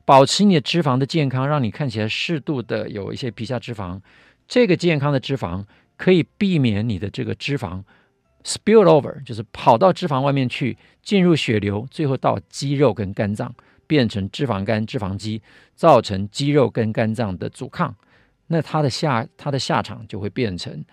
[0.08, 4.00] 保持你的脂肪的健康，让你看起来适度的有一些皮下脂肪，
[4.48, 5.66] 这个健康的脂肪
[5.98, 7.84] 可以避免你的这个脂肪
[8.46, 13.54] spill over，就是跑到脂肪外面去，进入血流，最后到肌肉跟肝脏，
[13.86, 15.42] 变成脂肪肝、脂肪肌，
[15.76, 17.94] 造成肌肉跟肝脏的阻抗。
[18.48, 20.86] 那它的下它的下场就会变成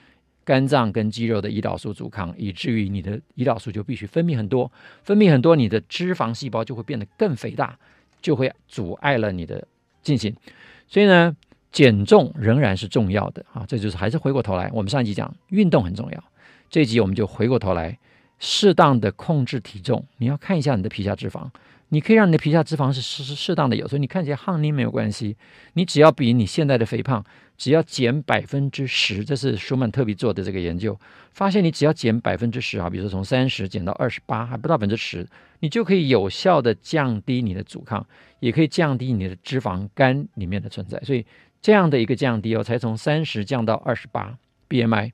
[0.45, 4.73] 肝脏跟肌肉的胰岛素阻抗，以至于你的胰岛素就必须分泌很多，
[5.05, 7.79] 分泌很多，你的脂肪细胞就会变得更肥大。
[8.25, 9.69] 就会阻碍了你的
[10.01, 10.35] 进行，
[10.89, 11.37] 所以呢，
[11.71, 13.67] 减重仍然是重要的啊。
[13.69, 16.25] 这就是还是回过头来，我们上一集讲运动很重要，
[16.71, 17.99] 这一集我们就回过头来，
[18.39, 20.03] 适当的控制体重。
[20.17, 21.51] 你要看一下你的皮下脂肪，
[21.91, 25.37] 你可以让你的皮下脂肪是适适当的有，所以你看起来胖你没有关系，
[25.75, 27.23] 你只要比你现在的肥胖。
[27.57, 30.99] 只要减百分之十，这是舒曼特别做的这个研究，
[31.33, 35.27] 发现你只要减百分之十啊，比如说从三十减到二十八，还不到百分之十，
[35.61, 38.07] 你就可以有效的降低你的阻抗，
[38.41, 40.99] 也可以降低你的脂肪肝里面的存在。
[41.01, 41.25] 所以
[41.63, 44.37] 这样的一个降低哦，才从三十降到二十八
[44.69, 45.13] ，BMI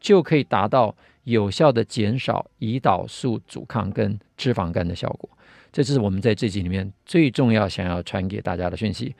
[0.00, 5.28] 就可以达到有效的减少胰岛素阻抗跟脂肪肝的效果。
[5.72, 9.14] 这是我们在这集里面最重要想要传给大家的讯息。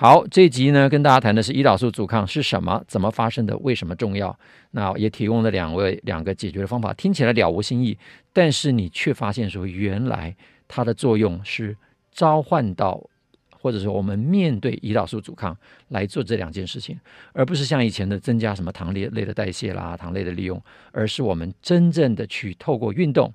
[0.00, 4.38] 好，这集呢，跟大家谈的是胰岛素阻抗是什么，怎么发生的，为什么重要？
[4.70, 7.98] 那也提供了两位两个解决的方法，听起来了无新意，
[8.32, 10.36] 但是你却发现说，原来
[10.68, 11.76] 它的作用是
[12.12, 13.02] 召唤到，
[13.50, 16.96] 或者说我们面对胰岛素阻抗来做这两件事情，
[17.32, 23.34] 而不是像以前的增加什么糖类类的代谢啦、糖类的利用，而是我们真正的去透过运动，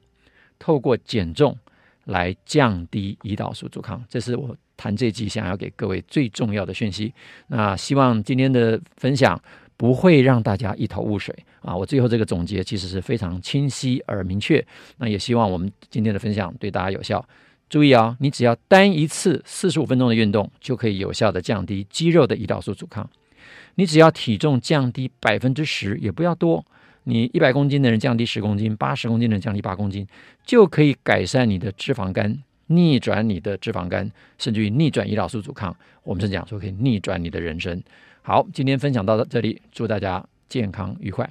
[0.57, 1.57] 透过减重
[2.05, 4.55] 来降低胰岛素阻抗，这是我。
[4.75, 7.13] 谈这集想要给各位最重要的讯息，
[7.47, 9.39] 那希望今天的分享
[9.77, 11.73] 不会让大家一头雾水啊！
[11.73, 14.65] 我最后这个总结其实是非常清晰而明确。
[14.97, 17.23] 那也希望我们今天的分享对大家有效。
[17.69, 23.07] 注意啊，你只要单一次四十五分钟的运动，就可以有效的降低肌肉的胰岛素阻抗。
[23.75, 26.65] 你只要体重降低百分之十，也不要多，
[27.05, 30.07] 你一百公斤的人降低十公斤，八十公斤的人降低八公斤，
[30.45, 32.37] 就可以改善你的脂肪肝，
[32.67, 35.75] 逆转你的脂肪肝，甚至于逆转胰岛素阻抗。
[36.03, 37.81] 我们是讲说可以逆转你的人生。
[38.21, 41.29] 好，今天分享到这里，祝大家健康愉快。